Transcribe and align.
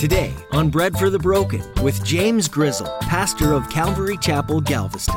Today 0.00 0.32
on 0.52 0.70
Bread 0.70 0.98
for 0.98 1.10
the 1.10 1.18
Broken 1.18 1.62
with 1.82 2.02
James 2.02 2.48
Grizzle, 2.48 2.86
pastor 3.02 3.52
of 3.52 3.68
Calvary 3.68 4.16
Chapel, 4.16 4.62
Galveston. 4.62 5.14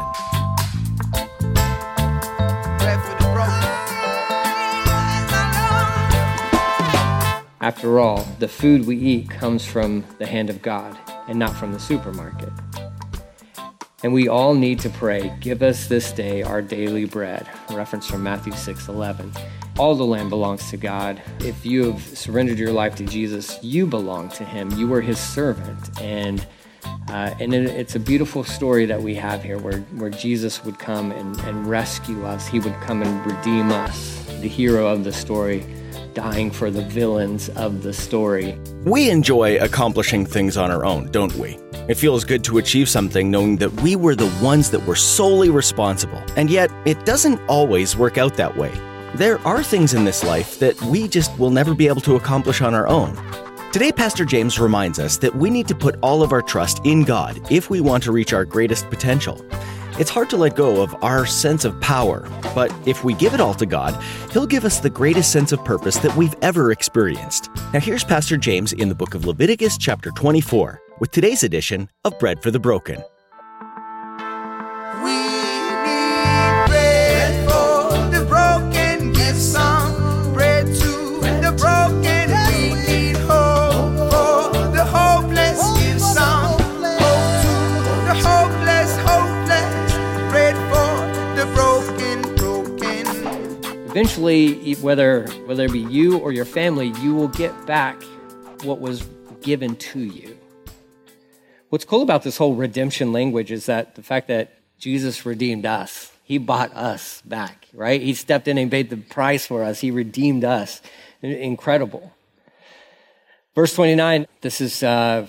After 7.62 7.98
all, 7.98 8.28
the 8.40 8.50
food 8.50 8.86
we 8.86 8.98
eat 8.98 9.30
comes 9.30 9.66
from 9.66 10.04
the 10.18 10.26
hand 10.26 10.50
of 10.50 10.62
God 10.62 11.00
and 11.30 11.40
not 11.40 11.56
from 11.56 11.72
the 11.72 11.80
supermarket. 11.80 12.52
And 14.04 14.12
we 14.12 14.28
all 14.28 14.54
need 14.54 14.80
to 14.82 14.90
pray, 14.90 15.34
give 15.40 15.62
us 15.62 15.88
this 15.88 16.12
day 16.12 16.44
our 16.44 16.62
daily 16.62 17.06
bread. 17.06 17.48
Reference 17.72 18.06
from 18.06 18.24
Matthew 18.24 18.52
6 18.52 18.90
11. 18.90 19.32
All 19.80 19.96
the 19.96 20.06
land 20.06 20.30
belongs 20.30 20.70
to 20.70 20.78
God. 20.78 21.20
If 21.40 21.66
you 21.66 21.92
have 21.92 22.02
surrendered 22.02 22.60
your 22.60 22.72
life 22.72 22.96
to 22.96 23.06
Jesus, 23.06 23.58
you 23.64 23.88
belong 23.88 24.30
to 24.30 24.46
Him. 24.46 24.70
You 24.72 24.88
were 24.88 25.02
His 25.02 25.20
servant. 25.20 26.00
And 26.00 26.46
uh, 27.08 27.34
and 27.40 27.54
it, 27.54 27.66
it's 27.66 27.96
a 27.96 28.00
beautiful 28.00 28.44
story 28.44 28.86
that 28.86 29.02
we 29.02 29.16
have 29.16 29.44
here 29.44 29.58
where, 29.58 29.80
where 29.98 30.10
Jesus 30.10 30.64
would 30.64 30.80
come 30.80 31.12
and, 31.12 31.40
and 31.42 31.68
rescue 31.68 32.26
us. 32.26 32.48
He 32.48 32.60
would 32.60 32.74
come 32.82 33.02
and 33.02 33.32
redeem 33.32 33.72
us. 33.72 34.24
The 34.42 34.48
hero 34.48 34.88
of 34.88 35.04
the 35.04 35.12
story 35.12 35.66
dying 36.14 36.52
for 36.52 36.70
the 36.70 36.84
villains 36.84 37.50
of 37.50 37.84
the 37.84 37.94
story. 37.94 38.58
We 38.84 39.10
enjoy 39.10 39.58
accomplishing 39.58 40.26
things 40.26 40.58
on 40.58 40.72
our 40.72 40.86
own, 40.86 41.10
don't 41.12 41.34
we? 41.36 41.58
It 41.88 41.96
feels 41.96 42.24
good 42.24 42.44
to 42.46 42.60
achieve 42.60 42.88
something 42.88 43.32
knowing 43.32 43.58
that 43.58 43.72
we 43.82 43.96
were 43.96 44.16
the 44.16 44.32
ones 44.42 44.70
that 44.72 44.86
were 44.86 44.96
solely 44.96 45.50
responsible. 45.50 46.22
And 46.36 46.50
yet, 46.50 46.72
it 46.86 47.06
doesn't 47.06 47.42
always 47.48 47.98
work 47.98 48.18
out 48.18 48.36
that 48.36 48.56
way. 48.56 48.72
There 49.16 49.40
are 49.48 49.62
things 49.62 49.94
in 49.94 50.06
this 50.06 50.24
life 50.24 50.58
that 50.58 50.82
we 50.82 51.08
just 51.08 51.38
will 51.38 51.52
never 51.52 51.76
be 51.76 51.88
able 51.88 52.02
to 52.02 52.16
accomplish 52.16 52.62
on 52.62 52.74
our 52.74 52.88
own. 52.88 53.16
Today, 53.72 53.92
Pastor 53.92 54.26
James 54.26 54.60
reminds 54.60 54.98
us 54.98 55.18
that 55.18 55.36
we 55.36 55.52
need 55.52 55.68
to 55.68 55.76
put 55.76 56.00
all 56.02 56.24
of 56.24 56.32
our 56.32 56.42
trust 56.42 56.84
in 56.84 57.04
God 57.04 57.40
if 57.52 57.70
we 57.70 57.80
want 57.80 58.02
to 58.06 58.12
reach 58.12 58.34
our 58.34 58.44
greatest 58.44 58.90
potential. 58.90 59.46
It's 60.00 60.10
hard 60.10 60.32
to 60.32 60.38
let 60.38 60.56
go 60.56 60.82
of 60.82 60.96
our 61.04 61.28
sense 61.28 61.64
of 61.64 61.80
power, 61.80 62.28
but 62.56 62.74
if 62.88 63.04
we 63.04 63.14
give 63.14 63.36
it 63.36 63.40
all 63.40 63.54
to 63.54 63.68
God, 63.68 63.96
He'll 64.32 64.48
give 64.48 64.66
us 64.66 64.80
the 64.80 64.90
greatest 64.90 65.32
sense 65.32 65.52
of 65.52 65.64
purpose 65.64 65.98
that 65.98 66.16
we've 66.18 66.36
ever 66.42 66.72
experienced. 66.72 67.52
Now, 67.72 67.82
here's 67.82 68.04
Pastor 68.04 68.36
James 68.36 68.74
in 68.74 68.90
the 68.90 68.96
book 68.96 69.14
of 69.14 69.28
Leviticus, 69.28 69.78
chapter 69.78 70.10
24, 70.10 70.82
with 71.00 71.12
today's 71.12 71.44
edition 71.44 71.88
of 72.04 72.18
Bread 72.18 72.42
for 72.42 72.50
the 72.50 72.60
Broken. 72.60 73.04
Eventually, 93.94 94.74
whether 94.76 95.28
whether 95.46 95.66
it 95.66 95.72
be 95.72 95.80
you 95.80 96.18
or 96.18 96.32
your 96.32 96.46
family, 96.46 96.88
you 97.00 97.14
will 97.14 97.28
get 97.28 97.54
back 97.68 98.02
what 98.64 98.80
was 98.80 99.08
given 99.44 99.76
to 99.76 100.00
you. 100.00 100.36
What's 101.70 101.86
cool 101.86 102.02
about 102.02 102.24
this 102.24 102.38
whole 102.38 102.56
redemption 102.56 103.14
language 103.14 103.52
is 103.52 103.68
that 103.68 103.94
the 103.94 104.02
fact 104.02 104.30
that 104.30 104.58
Jesus 104.80 105.28
redeemed 105.28 105.68
us. 105.68 106.12
He 106.24 106.40
bought 106.40 106.74
us 106.74 107.22
back, 107.22 107.68
right? 107.72 108.02
He 108.02 108.16
stepped 108.16 108.48
in 108.48 108.58
and 108.58 108.72
paid 108.72 108.90
the 108.90 108.98
price 108.98 109.46
for 109.46 109.64
us. 109.64 109.82
He 109.82 109.92
redeemed 109.92 110.44
us. 110.44 110.82
Incredible. 111.22 112.14
Verse 113.54 113.76
29, 113.76 114.26
this 114.42 114.60
is 114.60 114.82
uh, 114.82 115.28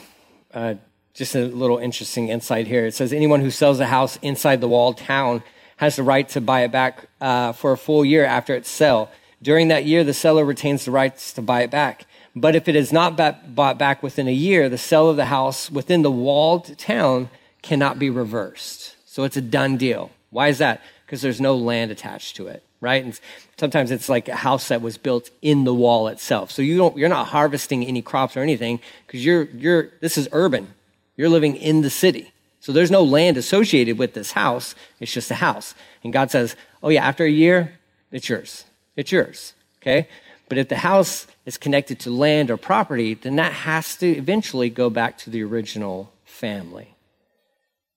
uh, 0.54 0.74
just 1.12 1.34
a 1.34 1.44
little 1.44 1.78
interesting 1.78 2.28
insight 2.28 2.66
here. 2.66 2.86
It 2.86 2.94
says, 2.94 3.12
Anyone 3.12 3.42
who 3.42 3.50
sells 3.50 3.78
a 3.80 3.86
house 3.86 4.18
inside 4.22 4.62
the 4.62 4.68
walled 4.68 4.96
town 4.96 5.42
has 5.76 5.96
the 5.96 6.02
right 6.02 6.28
to 6.30 6.40
buy 6.40 6.62
it 6.62 6.72
back 6.72 7.06
uh, 7.20 7.52
for 7.52 7.72
a 7.72 7.78
full 7.78 8.04
year 8.04 8.24
after 8.24 8.54
its 8.54 8.70
sale. 8.70 9.10
During 9.42 9.68
that 9.68 9.84
year, 9.84 10.04
the 10.04 10.14
seller 10.14 10.44
retains 10.44 10.84
the 10.84 10.90
rights 10.90 11.32
to 11.34 11.42
buy 11.42 11.62
it 11.62 11.70
back. 11.70 12.06
But 12.36 12.56
if 12.56 12.68
it 12.68 12.74
is 12.74 12.92
not 12.92 13.16
bought 13.54 13.78
back 13.78 14.02
within 14.02 14.26
a 14.26 14.32
year, 14.32 14.68
the 14.68 14.78
sale 14.78 15.08
of 15.08 15.16
the 15.16 15.26
house 15.26 15.70
within 15.70 16.02
the 16.02 16.10
walled 16.10 16.76
town 16.78 17.28
cannot 17.62 17.98
be 17.98 18.10
reversed. 18.10 18.96
So 19.06 19.22
it's 19.22 19.36
a 19.36 19.40
done 19.40 19.76
deal. 19.76 20.10
Why 20.30 20.48
is 20.48 20.58
that? 20.58 20.80
Because 21.06 21.22
there's 21.22 21.40
no 21.40 21.54
land 21.54 21.92
attached 21.92 22.36
to 22.36 22.48
it, 22.48 22.64
right? 22.80 23.04
And 23.04 23.18
sometimes 23.56 23.92
it's 23.92 24.08
like 24.08 24.28
a 24.28 24.34
house 24.34 24.68
that 24.68 24.82
was 24.82 24.98
built 24.98 25.30
in 25.42 25.62
the 25.64 25.74
wall 25.74 26.08
itself. 26.08 26.50
So 26.50 26.62
you 26.62 26.76
don't, 26.76 26.96
you're 26.96 27.08
not 27.08 27.28
harvesting 27.28 27.84
any 27.84 28.02
crops 28.02 28.36
or 28.36 28.40
anything 28.40 28.80
because 29.06 29.24
you're, 29.24 29.44
you're, 29.44 29.90
this 30.00 30.18
is 30.18 30.28
urban. 30.32 30.74
You're 31.16 31.28
living 31.28 31.54
in 31.54 31.82
the 31.82 31.90
city. 31.90 32.32
So 32.64 32.72
there's 32.72 32.90
no 32.90 33.02
land 33.02 33.36
associated 33.36 33.98
with 33.98 34.14
this 34.14 34.32
house. 34.32 34.74
It's 34.98 35.12
just 35.12 35.30
a 35.30 35.34
house. 35.34 35.74
And 36.02 36.14
God 36.14 36.30
says, 36.30 36.56
oh, 36.82 36.88
yeah, 36.88 37.06
after 37.06 37.22
a 37.22 37.30
year, 37.30 37.78
it's 38.10 38.26
yours. 38.26 38.64
It's 38.96 39.12
yours. 39.12 39.52
Okay? 39.82 40.08
But 40.48 40.56
if 40.56 40.70
the 40.70 40.78
house 40.78 41.26
is 41.44 41.58
connected 41.58 41.98
to 42.00 42.10
land 42.10 42.50
or 42.50 42.56
property, 42.56 43.12
then 43.12 43.36
that 43.36 43.52
has 43.52 43.96
to 43.96 44.06
eventually 44.06 44.70
go 44.70 44.88
back 44.88 45.18
to 45.18 45.28
the 45.28 45.42
original 45.42 46.10
family. 46.24 46.94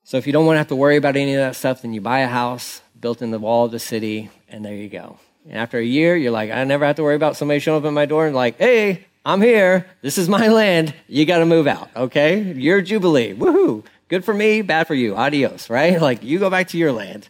So 0.04 0.18
if 0.18 0.28
you 0.28 0.34
don't 0.34 0.46
want 0.46 0.56
to 0.56 0.60
have 0.60 0.68
to 0.68 0.76
worry 0.76 0.98
about 0.98 1.16
any 1.16 1.34
of 1.34 1.40
that 1.40 1.56
stuff, 1.56 1.82
then 1.82 1.94
you 1.94 2.02
buy 2.02 2.20
a 2.20 2.28
house 2.28 2.82
built 3.00 3.22
in 3.22 3.32
the 3.32 3.40
wall 3.40 3.68
of 3.68 3.72
the 3.72 3.80
city, 3.80 4.30
and 4.50 4.66
there 4.66 4.76
you 4.76 4.90
go. 4.90 5.18
And 5.46 5.54
after 5.54 5.78
a 5.78 5.86
year, 5.86 6.18
you're 6.18 6.34
like, 6.34 6.52
I 6.52 6.66
never 6.66 6.86
have 6.86 6.98
to 6.98 7.04
worry 7.04 7.16
about 7.16 7.38
somebody 7.38 7.62
showing 7.62 7.82
up 7.82 7.88
at 7.88 7.94
my 7.94 8.06
door 8.06 8.28
and 8.28 8.36
like, 8.36 8.58
hey, 8.58 9.06
I'm 9.26 9.42
here. 9.42 9.88
This 10.02 10.18
is 10.18 10.28
my 10.28 10.50
land. 10.50 10.94
You 11.08 11.26
got 11.26 11.38
to 11.38 11.46
move 11.46 11.68
out. 11.68 11.90
Okay? 11.96 12.52
Your 12.52 12.82
Jubilee. 12.82 13.34
Woohoo. 13.34 13.86
Good 14.10 14.24
for 14.24 14.34
me, 14.34 14.62
bad 14.62 14.88
for 14.88 14.96
you. 14.96 15.16
Adios, 15.16 15.70
right? 15.70 16.02
Like 16.08 16.24
you 16.24 16.40
go 16.40 16.50
back 16.50 16.70
to 16.70 16.78
your 16.78 16.92
land. 16.92 17.28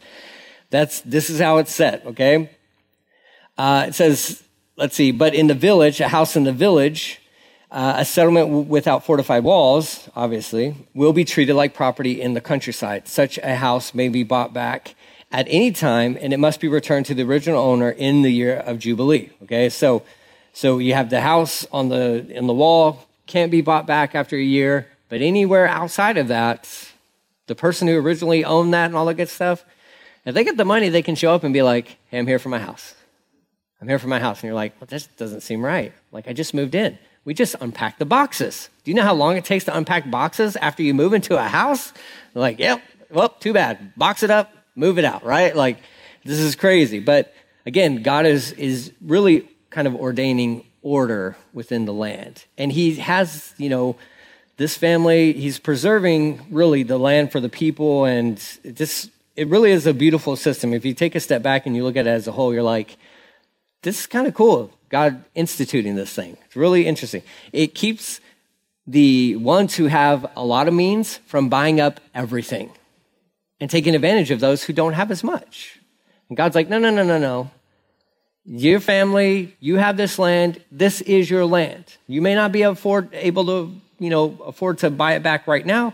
That's, 0.69 1.01
this 1.01 1.29
is 1.29 1.39
how 1.39 1.57
it's 1.57 1.73
set, 1.73 2.05
okay? 2.05 2.49
Uh, 3.57 3.85
it 3.87 3.95
says, 3.95 4.43
let's 4.75 4.95
see, 4.95 5.11
but 5.11 5.33
in 5.33 5.47
the 5.47 5.55
village, 5.55 5.99
a 6.01 6.09
house 6.09 6.35
in 6.35 6.43
the 6.43 6.53
village, 6.53 7.19
uh, 7.71 7.95
a 7.97 8.05
settlement 8.05 8.47
w- 8.47 8.65
without 8.67 9.05
fortified 9.05 9.43
walls, 9.43 10.09
obviously, 10.15 10.75
will 10.93 11.13
be 11.13 11.23
treated 11.23 11.55
like 11.55 11.73
property 11.73 12.21
in 12.21 12.33
the 12.33 12.41
countryside. 12.41 13.07
Such 13.07 13.37
a 13.39 13.55
house 13.55 13.93
may 13.93 14.09
be 14.09 14.23
bought 14.23 14.53
back 14.53 14.93
at 15.31 15.47
any 15.49 15.71
time, 15.71 16.17
and 16.21 16.33
it 16.33 16.37
must 16.37 16.59
be 16.59 16.67
returned 16.67 17.05
to 17.07 17.15
the 17.15 17.23
original 17.23 17.63
owner 17.63 17.89
in 17.89 18.21
the 18.21 18.31
year 18.31 18.57
of 18.57 18.77
Jubilee. 18.77 19.31
Okay, 19.43 19.69
so, 19.69 20.03
so 20.53 20.77
you 20.77 20.93
have 20.93 21.09
the 21.09 21.21
house 21.21 21.65
on 21.71 21.89
the, 21.89 22.27
in 22.29 22.45
the 22.45 22.53
wall, 22.53 23.07
can't 23.25 23.51
be 23.51 23.61
bought 23.61 23.87
back 23.87 24.15
after 24.15 24.35
a 24.35 24.43
year. 24.43 24.87
But 25.09 25.21
anywhere 25.21 25.67
outside 25.67 26.17
of 26.17 26.27
that, 26.27 26.67
the 27.47 27.55
person 27.55 27.87
who 27.87 27.97
originally 27.97 28.43
owned 28.43 28.73
that 28.73 28.87
and 28.87 28.95
all 28.95 29.05
that 29.05 29.15
good 29.15 29.29
stuff, 29.29 29.63
if 30.25 30.33
they 30.35 30.43
get 30.43 30.57
the 30.57 30.65
money, 30.65 30.89
they 30.89 31.01
can 31.01 31.15
show 31.15 31.33
up 31.33 31.43
and 31.43 31.53
be 31.53 31.61
like, 31.61 31.97
hey, 32.07 32.19
I'm 32.19 32.27
here 32.27 32.39
for 32.39 32.49
my 32.49 32.59
house. 32.59 32.93
I'm 33.81 33.87
here 33.87 33.99
for 33.99 34.07
my 34.07 34.19
house. 34.19 34.41
And 34.41 34.47
you're 34.47 34.55
like, 34.55 34.79
well, 34.81 34.87
this 34.89 35.07
doesn't 35.07 35.41
seem 35.41 35.63
right. 35.63 35.93
Like, 36.11 36.27
I 36.27 36.33
just 36.33 36.53
moved 36.53 36.75
in. 36.75 36.97
We 37.23 37.33
just 37.33 37.55
unpacked 37.59 37.99
the 37.99 38.05
boxes. 38.05 38.69
Do 38.83 38.91
you 38.91 38.95
know 38.95 39.03
how 39.03 39.13
long 39.13 39.37
it 39.37 39.45
takes 39.45 39.65
to 39.65 39.77
unpack 39.77 40.09
boxes 40.09 40.55
after 40.55 40.83
you 40.83 40.93
move 40.93 41.13
into 41.13 41.37
a 41.37 41.43
house? 41.43 41.93
Like, 42.33 42.59
yep, 42.59 42.81
well, 43.09 43.29
too 43.29 43.53
bad. 43.53 43.95
Box 43.95 44.23
it 44.23 44.31
up, 44.31 44.51
move 44.75 44.97
it 44.97 45.05
out, 45.05 45.23
right? 45.23 45.55
Like, 45.55 45.77
this 46.23 46.39
is 46.39 46.55
crazy. 46.55 46.99
But 46.99 47.33
again, 47.65 48.01
God 48.01 48.25
is, 48.25 48.51
is 48.53 48.91
really 49.01 49.47
kind 49.69 49.87
of 49.87 49.95
ordaining 49.95 50.65
order 50.81 51.37
within 51.53 51.85
the 51.85 51.93
land. 51.93 52.45
And 52.57 52.71
He 52.71 52.95
has, 52.95 53.53
you 53.57 53.69
know, 53.69 53.95
this 54.57 54.75
family, 54.75 55.33
he's 55.33 55.59
preserving 55.59 56.45
really 56.49 56.83
the 56.83 56.97
land 56.97 57.31
for 57.31 57.39
the 57.39 57.49
people, 57.49 58.05
and 58.05 58.37
this 58.63 59.09
it 59.35 59.47
really 59.47 59.71
is 59.71 59.85
a 59.85 59.93
beautiful 59.93 60.35
system. 60.35 60.73
If 60.73 60.83
you 60.83 60.95
take 60.95 61.13
a 61.13 61.19
step 61.19 61.43
back 61.43 61.67
and 61.67 61.75
you 61.75 61.83
look 61.83 61.95
at 61.95 62.07
it 62.07 62.09
as 62.09 62.27
a 62.27 62.31
whole, 62.31 62.51
you're 62.51 62.63
like, 62.63 62.97
this 63.83 63.99
is 63.99 64.07
kind 64.07 64.25
of 64.25 64.33
cool. 64.33 64.71
God 64.89 65.23
instituting 65.35 65.95
this 65.95 66.11
thing. 66.11 66.37
It's 66.47 66.55
really 66.55 66.87
interesting. 66.87 67.21
It 67.53 67.75
keeps 67.75 68.19
the 68.87 69.35
ones 69.35 69.75
who 69.75 69.85
have 69.85 70.25
a 70.35 70.43
lot 70.43 70.67
of 70.67 70.73
means 70.73 71.17
from 71.27 71.49
buying 71.49 71.79
up 71.79 71.99
everything 72.15 72.71
and 73.59 73.69
taking 73.69 73.93
advantage 73.93 74.31
of 74.31 74.39
those 74.39 74.63
who 74.63 74.73
don't 74.73 74.93
have 74.93 75.11
as 75.11 75.23
much. 75.23 75.79
And 76.29 76.37
God's 76.37 76.55
like, 76.55 76.67
no, 76.67 76.79
no, 76.79 76.89
no, 76.89 77.03
no, 77.03 77.19
no. 77.19 77.51
Your 78.43 78.79
family, 78.79 79.55
you 79.59 79.75
have 79.75 79.97
this 79.97 80.17
land. 80.17 80.63
This 80.71 81.01
is 81.01 81.29
your 81.29 81.45
land. 81.45 81.97
You 82.07 82.21
may 82.21 82.33
not 82.33 82.51
be 82.51 82.63
afford, 82.63 83.09
able 83.13 83.45
to 83.45 83.81
you 83.99 84.09
know, 84.09 84.37
afford 84.45 84.77
to 84.79 84.89
buy 84.89 85.13
it 85.13 85.23
back 85.23 85.47
right 85.47 85.65
now. 85.65 85.93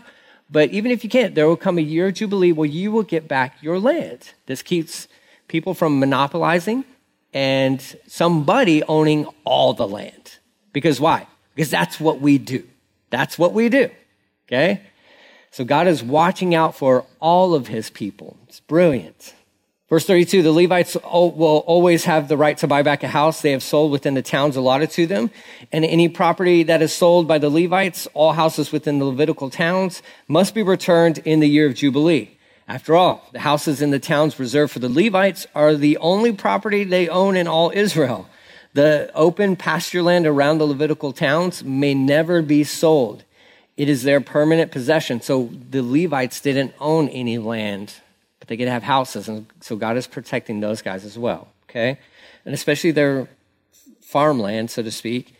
But 0.50 0.70
even 0.70 0.90
if 0.90 1.02
you 1.04 1.10
can't, 1.10 1.34
there 1.34 1.48
will 1.48 1.56
come 1.56 1.78
a 1.78 1.82
year 1.82 2.08
of 2.08 2.14
Jubilee 2.14 2.52
where 2.52 2.68
you 2.68 2.92
will 2.92 3.02
get 3.02 3.26
back 3.26 3.62
your 3.62 3.78
land. 3.78 4.32
This 4.46 4.62
keeps 4.62 5.08
people 5.48 5.74
from 5.74 5.98
monopolizing 5.98 6.84
and 7.32 7.80
somebody 8.06 8.82
owning 8.84 9.26
all 9.44 9.74
the 9.74 9.88
land. 9.88 10.38
Because 10.72 11.00
why? 11.00 11.26
Because 11.54 11.70
that's 11.70 11.98
what 11.98 12.20
we 12.20 12.38
do. 12.38 12.64
That's 13.10 13.38
what 13.38 13.52
we 13.52 13.68
do. 13.68 13.90
Okay? 14.46 14.82
So 15.50 15.64
God 15.64 15.86
is 15.86 16.02
watching 16.02 16.54
out 16.54 16.76
for 16.76 17.06
all 17.20 17.54
of 17.54 17.68
his 17.68 17.90
people. 17.90 18.36
It's 18.48 18.60
brilliant. 18.60 19.34
Verse 19.88 20.06
32 20.06 20.42
The 20.42 20.52
Levites 20.52 20.94
will 20.94 21.62
always 21.66 22.04
have 22.04 22.28
the 22.28 22.36
right 22.36 22.56
to 22.58 22.66
buy 22.66 22.82
back 22.82 23.02
a 23.02 23.08
house 23.08 23.42
they 23.42 23.52
have 23.52 23.62
sold 23.62 23.92
within 23.92 24.14
the 24.14 24.22
towns 24.22 24.56
allotted 24.56 24.90
to 24.92 25.06
them. 25.06 25.30
And 25.72 25.84
any 25.84 26.08
property 26.08 26.62
that 26.64 26.82
is 26.82 26.92
sold 26.92 27.28
by 27.28 27.38
the 27.38 27.50
Levites, 27.50 28.08
all 28.14 28.32
houses 28.32 28.72
within 28.72 28.98
the 28.98 29.04
Levitical 29.04 29.50
towns, 29.50 30.02
must 30.26 30.54
be 30.54 30.62
returned 30.62 31.18
in 31.18 31.40
the 31.40 31.48
year 31.48 31.66
of 31.66 31.74
Jubilee. 31.74 32.30
After 32.66 32.96
all, 32.96 33.28
the 33.32 33.40
houses 33.40 33.82
in 33.82 33.90
the 33.90 33.98
towns 33.98 34.38
reserved 34.38 34.72
for 34.72 34.78
the 34.78 34.88
Levites 34.88 35.46
are 35.54 35.74
the 35.74 35.98
only 35.98 36.32
property 36.32 36.84
they 36.84 37.08
own 37.08 37.36
in 37.36 37.46
all 37.46 37.70
Israel. 37.74 38.26
The 38.72 39.10
open 39.14 39.54
pasture 39.54 40.02
land 40.02 40.26
around 40.26 40.58
the 40.58 40.66
Levitical 40.66 41.12
towns 41.12 41.62
may 41.62 41.92
never 41.92 42.40
be 42.40 42.64
sold. 42.64 43.22
It 43.76 43.90
is 43.90 44.02
their 44.02 44.22
permanent 44.22 44.72
possession. 44.72 45.20
So 45.20 45.50
the 45.70 45.82
Levites 45.82 46.40
didn't 46.40 46.72
own 46.80 47.10
any 47.10 47.36
land 47.36 47.92
but 48.44 48.50
they 48.50 48.56
get 48.56 48.66
to 48.66 48.70
have 48.70 48.82
houses. 48.82 49.26
And 49.26 49.46
so 49.60 49.74
God 49.74 49.96
is 49.96 50.06
protecting 50.06 50.60
those 50.60 50.82
guys 50.82 51.06
as 51.06 51.18
well, 51.18 51.48
okay? 51.64 51.98
And 52.44 52.54
especially 52.54 52.90
their 52.90 53.26
farmland, 54.02 54.70
so 54.70 54.82
to 54.82 54.90
speak, 54.90 55.34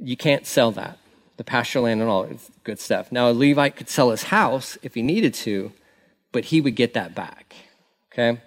you 0.00 0.16
can't 0.16 0.46
sell 0.46 0.70
that. 0.70 0.98
The 1.36 1.42
pasture 1.42 1.80
land 1.80 2.00
and 2.00 2.08
all, 2.08 2.28
good 2.62 2.78
stuff. 2.78 3.10
Now, 3.10 3.28
a 3.28 3.32
Levite 3.32 3.74
could 3.74 3.88
sell 3.88 4.12
his 4.12 4.24
house 4.24 4.78
if 4.84 4.94
he 4.94 5.02
needed 5.02 5.34
to, 5.34 5.72
but 6.30 6.44
he 6.44 6.60
would 6.60 6.76
get 6.76 6.94
that 6.94 7.12
back, 7.12 7.56
okay? 8.12 8.40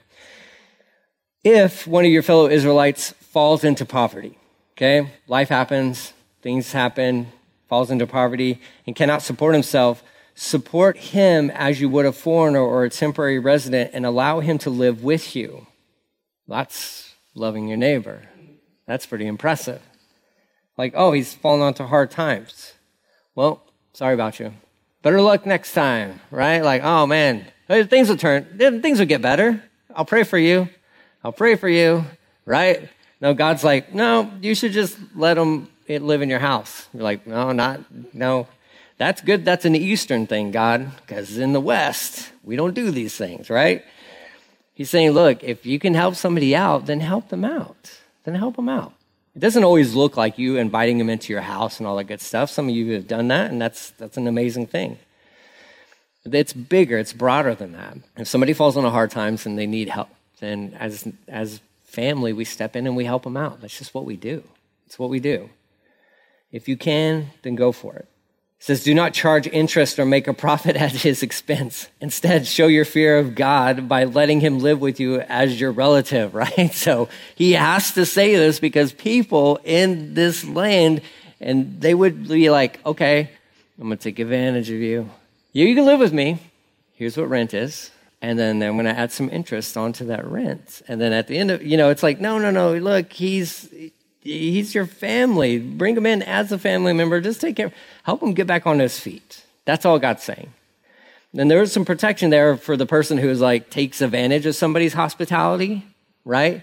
If 1.43 1.85
one 1.85 2.05
of 2.05 2.11
your 2.11 2.23
fellow 2.23 2.47
Israelites 2.47 3.11
falls 3.11 3.65
into 3.65 3.85
poverty, 3.85 4.37
okay? 4.77 5.11
Life 5.27 5.49
happens, 5.49 6.13
things 6.41 6.71
happen, 6.71 7.27
falls 7.67 7.91
into 7.91 8.07
poverty, 8.07 8.61
and 8.85 8.95
cannot 8.95 9.21
support 9.21 9.53
himself, 9.53 10.01
Support 10.39 10.97
him 10.97 11.49
as 11.49 11.81
you 11.81 11.89
would 11.89 12.05
a 12.05 12.11
foreigner 12.11 12.59
or 12.59 12.83
a 12.83 12.91
temporary 12.91 13.39
resident 13.39 13.89
and 13.95 14.05
allow 14.05 14.39
him 14.39 14.59
to 14.59 14.69
live 14.69 15.03
with 15.03 15.35
you. 15.35 15.65
That's 16.47 17.15
loving 17.33 17.67
your 17.67 17.77
neighbor. 17.77 18.21
That's 18.85 19.07
pretty 19.07 19.25
impressive. 19.25 19.81
Like, 20.77 20.93
oh, 20.95 21.11
he's 21.11 21.33
fallen 21.33 21.61
onto 21.61 21.85
hard 21.85 22.11
times. 22.11 22.73
Well, 23.33 23.63
sorry 23.93 24.13
about 24.13 24.39
you. 24.39 24.53
Better 25.01 25.21
luck 25.21 25.47
next 25.47 25.73
time, 25.73 26.19
right? 26.29 26.61
Like, 26.61 26.83
oh 26.83 27.07
man, 27.07 27.47
things 27.67 28.07
will 28.07 28.15
turn, 28.15 28.59
things 28.59 28.99
will 28.99 29.07
get 29.07 29.23
better. 29.23 29.63
I'll 29.95 30.05
pray 30.05 30.23
for 30.23 30.37
you. 30.37 30.69
I'll 31.23 31.33
pray 31.33 31.55
for 31.55 31.67
you, 31.67 32.05
right? 32.45 32.87
No, 33.19 33.33
God's 33.33 33.63
like, 33.63 33.91
no, 33.91 34.31
you 34.39 34.53
should 34.53 34.71
just 34.71 34.99
let 35.15 35.35
him 35.35 35.67
live 35.87 36.21
in 36.21 36.29
your 36.29 36.37
house. 36.37 36.87
You're 36.93 37.01
like, 37.01 37.25
no, 37.25 37.51
not, 37.53 37.81
no, 38.13 38.47
that's 38.97 39.21
good. 39.21 39.45
That's 39.45 39.65
an 39.65 39.75
Eastern 39.75 40.27
thing, 40.27 40.51
God, 40.51 40.91
because 41.01 41.37
in 41.37 41.53
the 41.53 41.61
West, 41.61 42.31
we 42.43 42.55
don't 42.55 42.73
do 42.73 42.91
these 42.91 43.15
things, 43.15 43.49
right? 43.49 43.83
He's 44.73 44.89
saying, 44.89 45.11
look, 45.11 45.43
if 45.43 45.65
you 45.65 45.79
can 45.79 45.93
help 45.93 46.15
somebody 46.15 46.55
out, 46.55 46.85
then 46.85 46.99
help 46.99 47.29
them 47.29 47.45
out. 47.45 47.99
Then 48.23 48.35
help 48.35 48.55
them 48.55 48.69
out. 48.69 48.93
It 49.35 49.39
doesn't 49.39 49.63
always 49.63 49.93
look 49.93 50.17
like 50.17 50.39
you 50.39 50.57
inviting 50.57 50.97
them 50.97 51.09
into 51.09 51.31
your 51.31 51.41
house 51.41 51.79
and 51.79 51.87
all 51.87 51.95
that 51.97 52.05
good 52.05 52.21
stuff. 52.21 52.49
Some 52.49 52.69
of 52.69 52.75
you 52.75 52.93
have 52.93 53.07
done 53.07 53.27
that, 53.27 53.51
and 53.51 53.61
that's, 53.61 53.91
that's 53.91 54.17
an 54.17 54.27
amazing 54.27 54.67
thing. 54.67 54.97
It's 56.25 56.53
bigger, 56.53 56.97
it's 56.97 57.13
broader 57.13 57.55
than 57.55 57.71
that. 57.73 57.97
If 58.17 58.27
somebody 58.27 58.53
falls 58.53 58.75
on 58.77 58.83
a 58.83 58.89
hard 58.89 59.11
times 59.11 59.45
and 59.45 59.57
they 59.57 59.67
need 59.67 59.89
help, 59.89 60.09
then 60.39 60.75
as, 60.79 61.07
as 61.27 61.61
family, 61.85 62.33
we 62.33 62.45
step 62.45 62.75
in 62.75 62.85
and 62.85 62.97
we 62.97 63.05
help 63.05 63.23
them 63.23 63.37
out. 63.37 63.61
That's 63.61 63.77
just 63.77 63.93
what 63.93 64.05
we 64.05 64.17
do. 64.17 64.43
It's 64.87 64.99
what 64.99 65.09
we 65.09 65.19
do. 65.19 65.49
If 66.51 66.67
you 66.67 66.77
can, 66.77 67.27
then 67.43 67.55
go 67.55 67.71
for 67.71 67.95
it. 67.95 68.07
Says, 68.59 68.83
do 68.83 68.93
not 68.93 69.13
charge 69.13 69.45
interest 69.47 69.99
or 69.99 70.05
make 70.05 70.27
a 70.27 70.33
profit 70.33 70.75
at 70.75 70.91
his 70.91 71.21
expense. 71.21 71.87
Instead, 72.01 72.47
show 72.47 72.65
your 72.67 72.85
fear 72.85 73.19
of 73.19 73.35
God 73.35 73.87
by 73.87 74.05
letting 74.05 74.39
him 74.39 74.59
live 74.59 74.81
with 74.81 74.99
you 74.99 75.21
as 75.21 75.59
your 75.59 75.71
relative, 75.71 76.33
right? 76.35 76.73
So 76.73 77.07
he 77.35 77.53
has 77.53 77.91
to 77.93 78.05
say 78.05 78.35
this 78.35 78.59
because 78.59 78.93
people 78.93 79.59
in 79.63 80.15
this 80.15 80.43
land, 80.43 81.01
and 81.39 81.79
they 81.79 81.93
would 81.93 82.27
be 82.27 82.49
like, 82.49 82.83
okay, 82.85 83.29
I'm 83.79 83.87
going 83.87 83.97
to 83.97 84.03
take 84.03 84.17
advantage 84.17 84.71
of 84.71 84.77
you. 84.77 85.09
You 85.53 85.75
can 85.75 85.85
live 85.85 85.99
with 85.99 86.13
me. 86.13 86.39
Here's 86.95 87.15
what 87.15 87.29
rent 87.29 87.53
is. 87.53 87.91
And 88.23 88.39
then 88.39 88.63
I'm 88.63 88.73
going 88.73 88.85
to 88.85 88.97
add 88.97 89.11
some 89.11 89.29
interest 89.29 89.77
onto 89.77 90.05
that 90.05 90.25
rent. 90.25 90.81
And 90.87 90.99
then 90.99 91.13
at 91.13 91.27
the 91.27 91.37
end 91.37 91.51
of, 91.51 91.61
you 91.61 91.77
know, 91.77 91.91
it's 91.91 92.01
like, 92.01 92.19
no, 92.19 92.39
no, 92.39 92.49
no, 92.49 92.73
look, 92.75 93.13
he's, 93.13 93.69
He's 94.27 94.75
your 94.75 94.85
family. 94.85 95.57
Bring 95.59 95.95
him 95.95 96.05
in 96.05 96.21
as 96.21 96.51
a 96.51 96.59
family 96.59 96.93
member. 96.93 97.21
Just 97.21 97.39
take 97.39 97.55
care. 97.55 97.71
Help 98.03 98.21
him 98.21 98.33
get 98.33 98.47
back 98.47 98.67
on 98.67 98.79
his 98.79 98.99
feet. 98.99 99.45
That's 99.65 99.85
all 99.85 99.99
God's 99.99 100.23
saying. 100.23 100.53
And 101.37 101.49
there 101.49 101.61
is 101.61 101.71
some 101.71 101.85
protection 101.85 102.29
there 102.29 102.57
for 102.57 102.75
the 102.75 102.85
person 102.85 103.17
who 103.17 103.29
is 103.29 103.41
like 103.41 103.69
takes 103.69 104.01
advantage 104.01 104.45
of 104.45 104.55
somebody's 104.55 104.93
hospitality, 104.93 105.85
right? 106.25 106.61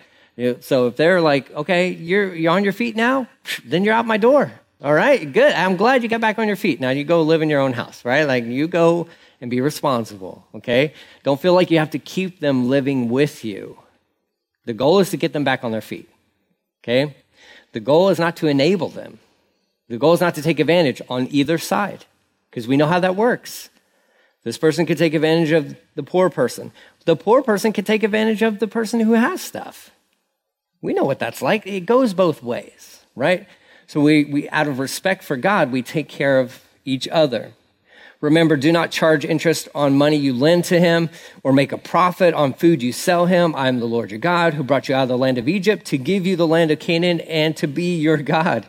So 0.61 0.89
if 0.89 0.97
they're 0.97 1.21
like, 1.21 1.51
okay, 1.53 1.91
you're 1.91 2.35
you're 2.35 2.53
on 2.53 2.65
your 2.65 2.73
feet 2.73 2.97
now, 2.97 3.29
then 3.65 3.85
you're 3.85 3.95
out 3.95 4.07
my 4.07 4.17
door. 4.17 4.51
All 4.83 4.93
right, 4.93 5.33
good. 5.33 5.53
I'm 5.53 5.77
glad 5.77 6.03
you 6.03 6.09
got 6.09 6.21
back 6.21 6.39
on 6.39 6.47
your 6.47 6.57
feet. 6.57 6.81
Now 6.81 6.91
you 6.91 7.05
go 7.05 7.23
live 7.23 7.41
in 7.41 7.49
your 7.49 7.61
own 7.61 7.73
house, 7.73 8.05
right? 8.05 8.25
Like 8.25 8.45
you 8.45 8.69
go 8.69 9.07
and 9.41 9.51
be 9.51 9.61
responsible, 9.61 10.47
okay? 10.57 10.93
Don't 11.23 11.41
feel 11.41 11.55
like 11.55 11.71
you 11.71 11.79
have 11.79 11.91
to 11.91 11.99
keep 11.99 12.41
them 12.41 12.69
living 12.69 13.09
with 13.09 13.45
you. 13.45 13.79
The 14.65 14.73
goal 14.73 14.99
is 14.99 15.11
to 15.11 15.17
get 15.17 15.33
them 15.33 15.45
back 15.45 15.63
on 15.65 15.71
their 15.71 15.81
feet, 15.81 16.09
okay? 16.83 17.15
The 17.75 17.81
goal 17.81 18.09
is 18.09 18.21
not 18.21 18.37
to 18.37 18.47
enable 18.47 18.89
them. 18.89 19.19
The 19.89 19.99
goal 19.99 20.15
is 20.15 20.21
not 20.21 20.37
to 20.37 20.43
take 20.43 20.61
advantage 20.61 21.03
on 21.09 21.27
either 21.33 21.59
side, 21.59 22.05
because 22.49 22.69
we 22.69 22.77
know 22.77 22.87
how 22.87 23.01
that 23.01 23.17
works. 23.17 23.69
This 24.45 24.57
person 24.57 24.87
could 24.87 24.97
take 24.97 25.13
advantage 25.13 25.51
of 25.51 25.77
the 25.97 26.05
poor 26.05 26.31
person. 26.31 26.71
The 27.05 27.17
poor 27.17 27.43
person 27.43 27.73
could 27.73 27.85
take 27.85 28.05
advantage 28.05 28.43
of 28.43 28.61
the 28.61 28.69
person 28.69 29.01
who 29.01 29.15
has 29.15 29.41
stuff. 29.41 29.91
We 30.83 30.95
know 30.95 31.03
what 31.03 31.19
that's 31.19 31.43
like. 31.43 31.67
It 31.67 31.85
goes 31.85 32.15
both 32.15 32.45
ways, 32.45 33.01
right? 33.17 33.49
So 33.89 34.01
we, 34.01 34.25
we 34.25 34.49
out 34.51 34.69
of 34.69 34.79
respect 34.79 35.25
for 35.25 35.37
God, 35.37 35.73
we 35.73 35.83
take 35.83 36.09
care 36.09 36.39
of 36.39 36.63
each 36.85 37.09
other. 37.09 37.55
Remember, 38.25 38.57
do 38.57 38.73
not 38.73 38.91
charge 38.91 39.27
interest 39.27 39.69
on 39.75 39.99
money 39.99 40.17
you 40.17 40.33
lend 40.33 40.65
to 40.65 40.81
him 40.81 41.11
or 41.43 41.53
make 41.53 41.73
a 41.73 41.77
profit 41.77 42.33
on 42.33 42.55
food 42.55 42.83
you 42.83 42.91
sell 42.91 43.27
him. 43.27 43.55
I 43.55 43.69
am 43.69 43.81
the 43.81 43.85
Lord 43.85 44.11
your 44.11 44.19
God 44.19 44.55
who 44.55 44.65
brought 44.65 44.89
you 44.89 44.95
out 44.95 45.03
of 45.03 45.09
the 45.11 45.19
land 45.19 45.37
of 45.37 45.47
Egypt 45.47 45.85
to 45.89 45.99
give 45.99 46.25
you 46.25 46.35
the 46.35 46.47
land 46.47 46.71
of 46.71 46.79
Canaan 46.79 47.21
and 47.21 47.55
to 47.59 47.67
be 47.67 47.97
your 47.97 48.17
God. 48.17 48.65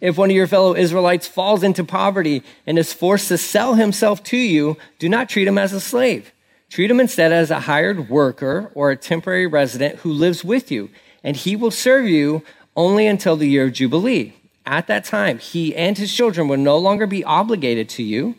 If 0.00 0.16
one 0.16 0.30
of 0.30 0.36
your 0.36 0.46
fellow 0.46 0.74
Israelites 0.74 1.26
falls 1.26 1.62
into 1.62 1.84
poverty 1.84 2.42
and 2.66 2.78
is 2.78 2.94
forced 2.94 3.28
to 3.28 3.36
sell 3.36 3.74
himself 3.74 4.22
to 4.22 4.38
you, 4.38 4.78
do 4.98 5.10
not 5.10 5.28
treat 5.28 5.46
him 5.46 5.58
as 5.58 5.74
a 5.74 5.80
slave. 5.80 6.32
Treat 6.70 6.90
him 6.90 6.98
instead 6.98 7.30
as 7.30 7.50
a 7.50 7.60
hired 7.60 8.08
worker 8.08 8.72
or 8.74 8.90
a 8.90 8.96
temporary 8.96 9.46
resident 9.46 9.96
who 9.96 10.10
lives 10.10 10.42
with 10.42 10.70
you, 10.70 10.88
and 11.22 11.36
he 11.36 11.56
will 11.56 11.70
serve 11.70 12.06
you 12.06 12.42
only 12.74 13.06
until 13.06 13.36
the 13.36 13.50
year 13.50 13.66
of 13.66 13.74
Jubilee. 13.74 14.32
At 14.64 14.86
that 14.86 15.04
time, 15.04 15.40
he 15.40 15.76
and 15.76 15.98
his 15.98 16.10
children 16.10 16.48
will 16.48 16.56
no 16.56 16.78
longer 16.78 17.06
be 17.06 17.22
obligated 17.22 17.90
to 17.90 18.02
you 18.02 18.36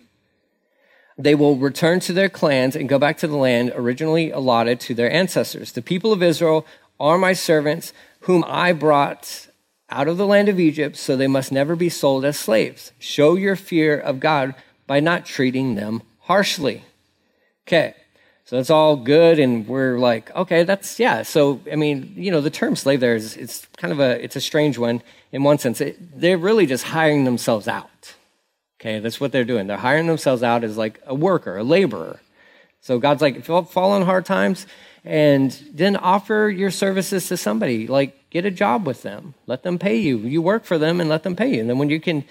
they 1.17 1.36
will 1.36 1.55
return 1.55 2.00
to 2.01 2.13
their 2.13 2.29
clans 2.29 2.75
and 2.75 2.89
go 2.89 3.00
back 3.00 3.17
to 3.19 3.27
the 3.27 3.38
land 3.38 3.72
originally 3.75 4.31
allotted 4.31 4.79
to 4.81 4.93
their 4.93 5.12
ancestors. 5.12 5.72
The 5.72 5.81
people 5.81 6.12
of 6.12 6.22
Israel 6.22 6.65
are 7.00 7.17
my 7.17 7.34
servants, 7.34 7.93
whom 8.22 8.43
I 8.48 8.74
brought 8.74 9.48
out 9.89 10.07
of 10.07 10.17
the 10.17 10.25
land 10.25 10.50
of 10.50 10.60
Egypt, 10.60 10.98
so 10.98 11.15
they 11.15 11.27
must 11.27 11.51
never 11.51 11.75
be 11.75 11.89
sold 11.89 12.25
as 12.25 12.38
slaves. 12.38 12.91
Show 13.00 13.36
your 13.36 13.55
fear 13.55 13.98
of 13.98 14.19
God 14.19 14.55
by 14.88 15.00
not 15.00 15.25
treating 15.25 15.75
them 15.75 16.01
harshly. 16.22 16.84
Okay, 17.67 17.93
so 18.45 18.57
it's 18.57 18.69
all 18.69 18.95
good, 18.95 19.39
and 19.39 19.67
we're 19.67 19.98
like, 19.98 20.36
okay, 20.36 20.63
that's 20.63 21.00
yeah. 21.00 21.24
So 21.24 21.62
I 21.72 21.75
mean, 21.75 22.13
you 22.15 22.31
know, 22.31 22.41
the 22.41 22.50
term 22.50 22.75
slave 22.75 23.00
there 23.00 23.15
is 23.15 23.38
it's 23.38 23.67
kind 23.77 23.91
of 23.91 24.00
a 24.00 24.24
it's 24.24 24.36
a 24.36 24.41
strange 24.41 24.77
one 24.77 25.01
in 25.31 25.43
one 25.43 25.60
sense. 25.60 25.81
It, 25.81 26.19
they're 26.19 26.38
really 26.38 26.65
just 26.65 26.86
hiring 26.86 27.24
themselves 27.24 27.67
out. 27.67 28.15
Okay, 28.86 29.00
that's 29.00 29.20
what 29.20 29.32
they're 29.32 29.44
doing. 29.44 29.65
They're 29.65 29.77
hiring 29.77 30.06
themselves 30.06 30.44
out 30.44 30.63
as 30.63 30.77
like 30.77 31.01
a 31.08 31.15
worker, 31.15 31.58
a 31.58 31.63
laborer. 31.63 32.20
So 32.82 33.00
God's 33.00 33.20
like, 33.20 33.36
if 33.36 33.48
you 33.48 33.63
fall 33.63 33.94
on 33.94 34.04
hard 34.04 34.25
times, 34.25 34.68
and 35.04 35.51
then 35.74 35.96
offer 35.96 36.54
your 36.56 36.70
services 36.70 37.27
to 37.30 37.38
somebody. 37.38 37.88
Like, 37.88 38.30
get 38.30 38.46
a 38.46 38.51
job 38.51 38.86
with 38.86 39.01
them. 39.01 39.34
Let 39.48 39.63
them 39.63 39.80
pay 39.80 39.98
you. 39.98 40.20
You 40.20 40.39
work 40.39 40.65
for 40.65 40.77
them 40.77 41.01
and 41.01 41.10
let 41.10 41.24
them 41.24 41.36
pay 41.36 41.56
you. 41.56 41.62
And 41.62 41.70
then 41.70 41.80
when 41.80 41.89
you 41.89 42.00
can 42.00 42.25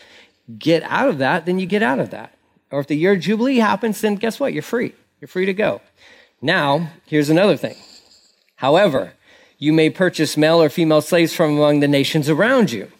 get 0.56 0.84
out 0.84 1.08
of 1.08 1.18
that, 1.18 1.44
then 1.44 1.58
you 1.58 1.66
get 1.66 1.82
out 1.82 1.98
of 1.98 2.10
that. 2.10 2.36
Or 2.70 2.78
if 2.78 2.86
the 2.86 2.96
year 2.96 3.16
Jubilee 3.16 3.58
happens, 3.58 4.00
then 4.00 4.14
guess 4.14 4.38
what? 4.38 4.52
You're 4.52 4.62
free. 4.62 4.92
You're 5.20 5.28
free 5.28 5.46
to 5.46 5.54
go. 5.54 5.80
Now, 6.40 6.90
here's 7.06 7.30
another 7.30 7.56
thing. 7.56 7.76
However, 8.56 9.14
you 9.58 9.72
may 9.72 9.90
purchase 9.90 10.36
male 10.36 10.62
or 10.62 10.68
female 10.68 11.00
slaves 11.00 11.32
from 11.32 11.56
among 11.56 11.80
the 11.80 11.88
nations 11.88 12.28
around 12.28 12.70
you. 12.70 12.92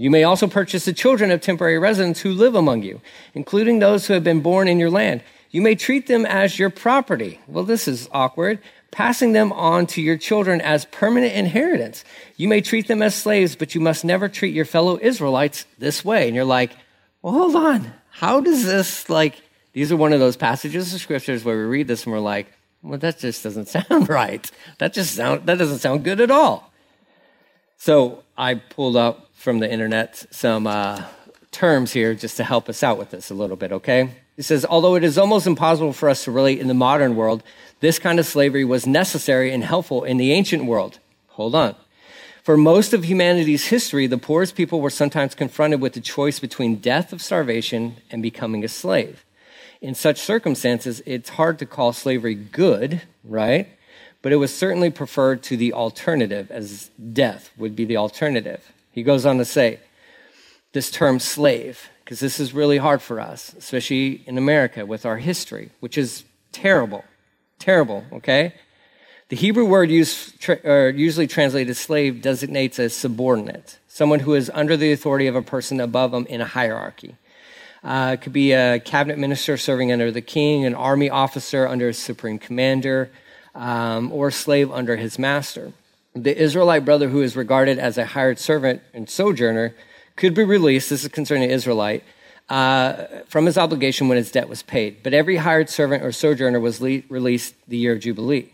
You 0.00 0.10
may 0.10 0.24
also 0.24 0.46
purchase 0.46 0.86
the 0.86 0.94
children 0.94 1.30
of 1.30 1.42
temporary 1.42 1.78
residents 1.78 2.20
who 2.20 2.32
live 2.32 2.54
among 2.54 2.84
you, 2.84 3.02
including 3.34 3.80
those 3.80 4.06
who 4.06 4.14
have 4.14 4.24
been 4.24 4.40
born 4.40 4.66
in 4.66 4.78
your 4.78 4.88
land. 4.88 5.22
You 5.50 5.60
may 5.60 5.74
treat 5.74 6.06
them 6.06 6.24
as 6.24 6.58
your 6.58 6.70
property. 6.70 7.38
Well, 7.46 7.64
this 7.64 7.86
is 7.86 8.08
awkward. 8.10 8.60
Passing 8.90 9.32
them 9.34 9.52
on 9.52 9.86
to 9.88 10.00
your 10.00 10.16
children 10.16 10.62
as 10.62 10.86
permanent 10.86 11.34
inheritance. 11.34 12.02
You 12.38 12.48
may 12.48 12.62
treat 12.62 12.88
them 12.88 13.02
as 13.02 13.14
slaves, 13.14 13.56
but 13.56 13.74
you 13.74 13.82
must 13.82 14.02
never 14.02 14.26
treat 14.26 14.54
your 14.54 14.64
fellow 14.64 14.98
Israelites 14.98 15.66
this 15.78 16.02
way. 16.02 16.28
And 16.28 16.34
you're 16.34 16.46
like, 16.46 16.72
well, 17.20 17.34
hold 17.34 17.56
on. 17.56 17.92
How 18.08 18.40
does 18.40 18.64
this, 18.64 19.10
like, 19.10 19.42
these 19.74 19.92
are 19.92 19.98
one 19.98 20.14
of 20.14 20.20
those 20.20 20.38
passages 20.38 20.94
of 20.94 21.00
scriptures 21.02 21.44
where 21.44 21.58
we 21.58 21.64
read 21.64 21.88
this 21.88 22.04
and 22.04 22.12
we're 22.14 22.20
like, 22.20 22.46
Well, 22.82 22.98
that 23.00 23.18
just 23.18 23.44
doesn't 23.44 23.68
sound 23.76 24.08
right. 24.08 24.50
That 24.78 24.94
just 24.94 25.14
sound 25.14 25.44
that 25.44 25.58
doesn't 25.58 25.80
sound 25.80 26.04
good 26.04 26.22
at 26.22 26.30
all. 26.30 26.72
So 27.76 28.24
I 28.36 28.54
pulled 28.54 28.96
up 28.96 29.29
from 29.40 29.58
the 29.58 29.72
internet 29.72 30.26
some 30.30 30.66
uh, 30.66 31.02
terms 31.50 31.94
here 31.94 32.14
just 32.14 32.36
to 32.36 32.44
help 32.44 32.68
us 32.68 32.82
out 32.82 32.98
with 32.98 33.10
this 33.10 33.30
a 33.30 33.34
little 33.34 33.56
bit. 33.56 33.72
Okay, 33.72 34.10
it 34.36 34.42
says 34.42 34.66
although 34.68 34.96
it 34.96 35.02
is 35.02 35.16
almost 35.16 35.46
impossible 35.46 35.94
for 35.94 36.10
us 36.10 36.24
to 36.24 36.30
relate 36.30 36.58
in 36.58 36.68
the 36.68 36.74
modern 36.74 37.16
world, 37.16 37.42
this 37.80 37.98
kind 37.98 38.20
of 38.20 38.26
slavery 38.26 38.66
was 38.66 38.86
necessary 38.86 39.50
and 39.50 39.64
helpful 39.64 40.04
in 40.04 40.18
the 40.18 40.32
ancient 40.32 40.66
world. 40.66 40.98
Hold 41.28 41.54
on. 41.54 41.74
For 42.42 42.58
most 42.58 42.92
of 42.92 43.06
humanity's 43.06 43.68
history, 43.68 44.06
the 44.06 44.18
poorest 44.18 44.54
people 44.54 44.82
were 44.82 44.90
sometimes 44.90 45.34
confronted 45.34 45.80
with 45.80 45.94
the 45.94 46.00
choice 46.00 46.38
between 46.38 46.76
death 46.76 47.10
of 47.10 47.22
starvation 47.22 47.96
and 48.10 48.22
becoming 48.22 48.62
a 48.62 48.68
slave. 48.68 49.24
In 49.80 49.94
such 49.94 50.20
circumstances, 50.20 51.02
it's 51.06 51.30
hard 51.30 51.58
to 51.60 51.66
call 51.66 51.94
slavery 51.94 52.34
good, 52.34 53.02
right? 53.24 53.68
But 54.20 54.32
it 54.32 54.36
was 54.36 54.54
certainly 54.54 54.90
preferred 54.90 55.42
to 55.44 55.56
the 55.56 55.72
alternative, 55.72 56.50
as 56.50 56.90
death 57.12 57.50
would 57.56 57.74
be 57.74 57.86
the 57.86 57.96
alternative. 57.96 58.70
He 58.92 59.02
goes 59.02 59.24
on 59.26 59.38
to 59.38 59.44
say 59.44 59.80
this 60.72 60.90
term 60.90 61.18
slave, 61.18 61.88
because 62.04 62.20
this 62.20 62.40
is 62.40 62.52
really 62.52 62.78
hard 62.78 63.02
for 63.02 63.20
us, 63.20 63.54
especially 63.54 64.22
in 64.26 64.38
America 64.38 64.86
with 64.86 65.06
our 65.06 65.18
history, 65.18 65.70
which 65.80 65.96
is 65.96 66.24
terrible. 66.52 67.04
Terrible, 67.58 68.04
okay? 68.12 68.54
The 69.28 69.36
Hebrew 69.36 69.64
word 69.64 69.90
used, 69.90 70.40
tra- 70.40 70.92
usually 70.92 71.28
translated 71.28 71.76
slave 71.76 72.20
designates 72.20 72.78
a 72.80 72.88
subordinate, 72.88 73.78
someone 73.86 74.20
who 74.20 74.34
is 74.34 74.50
under 74.52 74.76
the 74.76 74.92
authority 74.92 75.28
of 75.28 75.36
a 75.36 75.42
person 75.42 75.78
above 75.78 76.10
them 76.10 76.26
in 76.26 76.40
a 76.40 76.46
hierarchy. 76.46 77.16
Uh, 77.84 78.12
it 78.14 78.22
could 78.22 78.32
be 78.32 78.52
a 78.52 78.80
cabinet 78.80 79.18
minister 79.18 79.56
serving 79.56 79.92
under 79.92 80.10
the 80.10 80.20
king, 80.20 80.66
an 80.66 80.74
army 80.74 81.08
officer 81.08 81.66
under 81.66 81.88
a 81.88 81.94
supreme 81.94 82.38
commander, 82.38 83.10
um, 83.54 84.12
or 84.12 84.28
a 84.28 84.32
slave 84.32 84.70
under 84.72 84.96
his 84.96 85.18
master. 85.18 85.72
The 86.14 86.36
Israelite 86.36 86.84
brother 86.84 87.08
who 87.08 87.22
is 87.22 87.36
regarded 87.36 87.78
as 87.78 87.96
a 87.96 88.04
hired 88.04 88.38
servant 88.38 88.82
and 88.92 89.08
sojourner 89.08 89.74
could 90.16 90.34
be 90.34 90.42
released, 90.42 90.90
this 90.90 91.04
is 91.04 91.08
concerning 91.08 91.48
the 91.48 91.54
Israelite, 91.54 92.02
uh, 92.48 93.06
from 93.28 93.46
his 93.46 93.56
obligation 93.56 94.08
when 94.08 94.18
his 94.18 94.32
debt 94.32 94.48
was 94.48 94.62
paid. 94.62 95.02
But 95.02 95.14
every 95.14 95.36
hired 95.36 95.70
servant 95.70 96.02
or 96.02 96.10
sojourner 96.10 96.58
was 96.58 96.80
le- 96.80 97.02
released 97.08 97.54
the 97.68 97.76
year 97.76 97.92
of 97.92 98.00
Jubilee. 98.00 98.50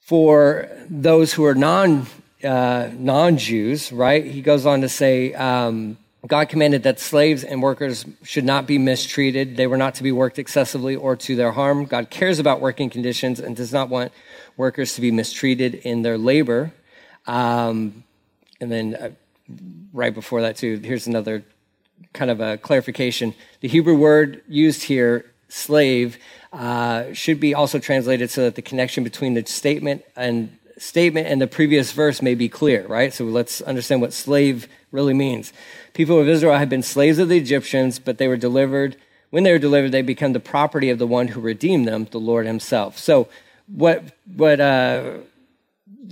For 0.00 0.68
those 0.88 1.34
who 1.34 1.44
are 1.44 1.54
non 1.54 2.06
uh, 2.42 2.88
non 2.94 3.36
Jews, 3.36 3.92
right? 3.92 4.24
He 4.24 4.40
goes 4.40 4.64
on 4.64 4.80
to 4.80 4.88
say, 4.88 5.34
um, 5.34 5.98
God 6.26 6.48
commanded 6.48 6.82
that 6.82 6.98
slaves 6.98 7.44
and 7.44 7.62
workers 7.62 8.04
should 8.24 8.44
not 8.44 8.66
be 8.66 8.76
mistreated. 8.76 9.56
They 9.56 9.68
were 9.68 9.76
not 9.76 9.94
to 9.96 10.02
be 10.02 10.10
worked 10.10 10.38
excessively 10.38 10.96
or 10.96 11.14
to 11.16 11.36
their 11.36 11.52
harm. 11.52 11.84
God 11.84 12.10
cares 12.10 12.40
about 12.40 12.60
working 12.60 12.90
conditions 12.90 13.38
and 13.38 13.54
does 13.54 13.72
not 13.72 13.88
want 13.88 14.12
workers 14.56 14.94
to 14.94 15.00
be 15.00 15.12
mistreated 15.12 15.74
in 15.76 16.02
their 16.02 16.18
labor. 16.18 16.72
Um, 17.26 18.02
and 18.60 18.72
then, 18.72 18.94
uh, 18.96 19.10
right 19.92 20.12
before 20.12 20.42
that, 20.42 20.56
too, 20.56 20.80
here's 20.82 21.06
another 21.06 21.44
kind 22.12 22.30
of 22.30 22.40
a 22.40 22.58
clarification. 22.58 23.34
The 23.60 23.68
Hebrew 23.68 23.96
word 23.96 24.42
used 24.48 24.82
here, 24.82 25.30
slave, 25.48 26.18
uh, 26.52 27.12
should 27.12 27.38
be 27.38 27.54
also 27.54 27.78
translated 27.78 28.30
so 28.30 28.42
that 28.42 28.56
the 28.56 28.62
connection 28.62 29.04
between 29.04 29.34
the 29.34 29.46
statement 29.46 30.02
and 30.16 30.56
statement 30.78 31.26
and 31.26 31.40
the 31.40 31.46
previous 31.46 31.92
verse 31.92 32.22
may 32.22 32.34
be 32.34 32.48
clear, 32.48 32.86
right? 32.86 33.12
So 33.12 33.24
let's 33.24 33.60
understand 33.62 34.00
what 34.00 34.12
slave 34.12 34.68
really 34.90 35.14
means. 35.14 35.52
People 35.92 36.20
of 36.20 36.28
Israel 36.28 36.56
had 36.56 36.68
been 36.68 36.82
slaves 36.82 37.18
of 37.18 37.28
the 37.28 37.36
Egyptians, 37.36 37.98
but 37.98 38.18
they 38.18 38.28
were 38.28 38.36
delivered. 38.36 38.96
When 39.30 39.42
they 39.42 39.52
were 39.52 39.58
delivered, 39.58 39.92
they 39.92 40.02
become 40.02 40.32
the 40.32 40.40
property 40.40 40.90
of 40.90 40.98
the 40.98 41.06
one 41.06 41.28
who 41.28 41.40
redeemed 41.40 41.86
them, 41.86 42.06
the 42.10 42.20
Lord 42.20 42.46
Himself. 42.46 42.98
So, 42.98 43.28
what 43.66 44.02
what 44.34 44.60
uh, 44.60 45.18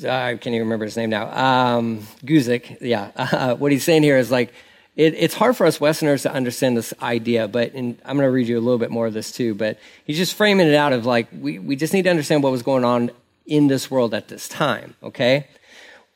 I 0.04 0.36
can't 0.36 0.48
even 0.48 0.60
remember 0.60 0.84
his 0.84 0.96
name 0.96 1.10
now. 1.10 1.30
Um, 1.32 2.00
Guzik, 2.24 2.78
yeah. 2.80 3.10
Uh, 3.16 3.54
what 3.54 3.72
he's 3.72 3.84
saying 3.84 4.02
here 4.02 4.18
is 4.18 4.30
like 4.30 4.52
it, 4.94 5.14
it's 5.14 5.34
hard 5.34 5.56
for 5.56 5.66
us 5.66 5.80
Westerners 5.80 6.22
to 6.22 6.32
understand 6.32 6.76
this 6.76 6.94
idea, 7.02 7.48
but 7.48 7.74
in, 7.74 7.98
I'm 8.04 8.16
going 8.16 8.26
to 8.26 8.30
read 8.30 8.48
you 8.48 8.58
a 8.58 8.60
little 8.60 8.78
bit 8.78 8.90
more 8.90 9.06
of 9.06 9.12
this 9.12 9.30
too. 9.30 9.54
But 9.54 9.78
he's 10.04 10.16
just 10.16 10.34
framing 10.34 10.66
it 10.66 10.74
out 10.74 10.92
of 10.92 11.06
like 11.06 11.28
we 11.32 11.58
we 11.58 11.76
just 11.76 11.92
need 11.92 12.02
to 12.02 12.10
understand 12.10 12.42
what 12.42 12.52
was 12.52 12.62
going 12.62 12.84
on 12.84 13.10
in 13.46 13.68
this 13.68 13.90
world 13.90 14.14
at 14.14 14.28
this 14.28 14.48
time. 14.48 14.94
Okay, 15.02 15.46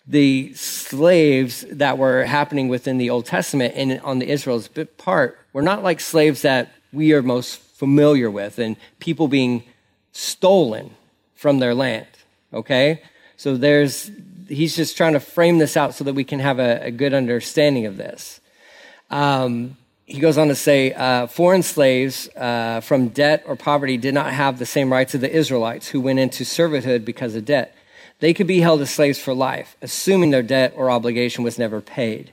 the 0.06 0.52
slaves 0.54 1.64
that 1.70 1.96
were 1.96 2.24
happening 2.24 2.68
within 2.68 2.98
the 2.98 3.10
Old 3.10 3.26
Testament 3.26 3.74
and 3.76 4.00
on 4.00 4.18
the 4.18 4.28
Israel's 4.28 4.68
part 4.98 5.38
were 5.52 5.62
not 5.62 5.84
like 5.84 6.00
slaves 6.00 6.42
that 6.42 6.72
we 6.92 7.12
are 7.12 7.22
most 7.22 7.60
familiar 7.60 8.30
with 8.30 8.58
and 8.58 8.76
people 8.98 9.28
being 9.28 9.62
stolen 10.12 10.90
from 11.34 11.60
their 11.60 11.74
land. 11.74 12.08
Okay? 12.52 13.02
So 13.36 13.56
there's, 13.56 14.10
he's 14.48 14.74
just 14.74 14.96
trying 14.96 15.12
to 15.12 15.20
frame 15.20 15.58
this 15.58 15.76
out 15.76 15.94
so 15.94 16.04
that 16.04 16.14
we 16.14 16.24
can 16.24 16.40
have 16.40 16.58
a, 16.58 16.86
a 16.86 16.90
good 16.90 17.14
understanding 17.14 17.86
of 17.86 17.96
this. 17.96 18.40
Um, 19.10 19.76
he 20.10 20.18
goes 20.18 20.36
on 20.36 20.48
to 20.48 20.56
say 20.56 20.92
uh, 20.92 21.28
foreign 21.28 21.62
slaves 21.62 22.28
uh, 22.36 22.80
from 22.80 23.08
debt 23.08 23.44
or 23.46 23.54
poverty 23.54 23.96
did 23.96 24.12
not 24.12 24.32
have 24.32 24.58
the 24.58 24.66
same 24.66 24.92
rights 24.92 25.14
of 25.14 25.20
the 25.20 25.30
Israelites 25.30 25.88
who 25.88 26.00
went 26.00 26.18
into 26.18 26.44
servitude 26.44 27.04
because 27.04 27.36
of 27.36 27.44
debt. 27.44 27.76
They 28.18 28.34
could 28.34 28.48
be 28.48 28.60
held 28.60 28.80
as 28.80 28.90
slaves 28.90 29.20
for 29.20 29.32
life, 29.32 29.76
assuming 29.80 30.30
their 30.30 30.42
debt 30.42 30.74
or 30.76 30.90
obligation 30.90 31.44
was 31.44 31.58
never 31.58 31.80
paid. 31.80 32.32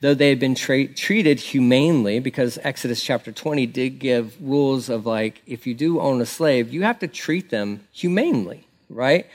Though 0.00 0.14
they 0.14 0.28
had 0.28 0.38
been 0.38 0.54
tra- 0.54 0.86
treated 0.86 1.40
humanely, 1.40 2.20
because 2.20 2.56
Exodus 2.62 3.02
chapter 3.02 3.32
20 3.32 3.66
did 3.66 3.98
give 3.98 4.40
rules 4.40 4.88
of 4.88 5.04
like, 5.04 5.42
if 5.44 5.66
you 5.66 5.74
do 5.74 5.98
own 5.98 6.20
a 6.20 6.26
slave, 6.26 6.72
you 6.72 6.84
have 6.84 7.00
to 7.00 7.08
treat 7.08 7.50
them 7.50 7.80
humanely, 7.90 8.68
right? 8.88 9.26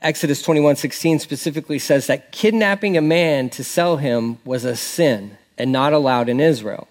Exodus 0.00 0.42
21 0.42 0.76
16 0.76 1.18
specifically 1.18 1.80
says 1.80 2.06
that 2.06 2.30
kidnapping 2.30 2.96
a 2.96 3.02
man 3.02 3.50
to 3.50 3.64
sell 3.64 3.96
him 3.96 4.38
was 4.44 4.64
a 4.64 4.76
sin 4.76 5.38
and 5.56 5.72
not 5.72 5.92
allowed 5.92 6.28
in 6.28 6.40
Israel. 6.40 6.88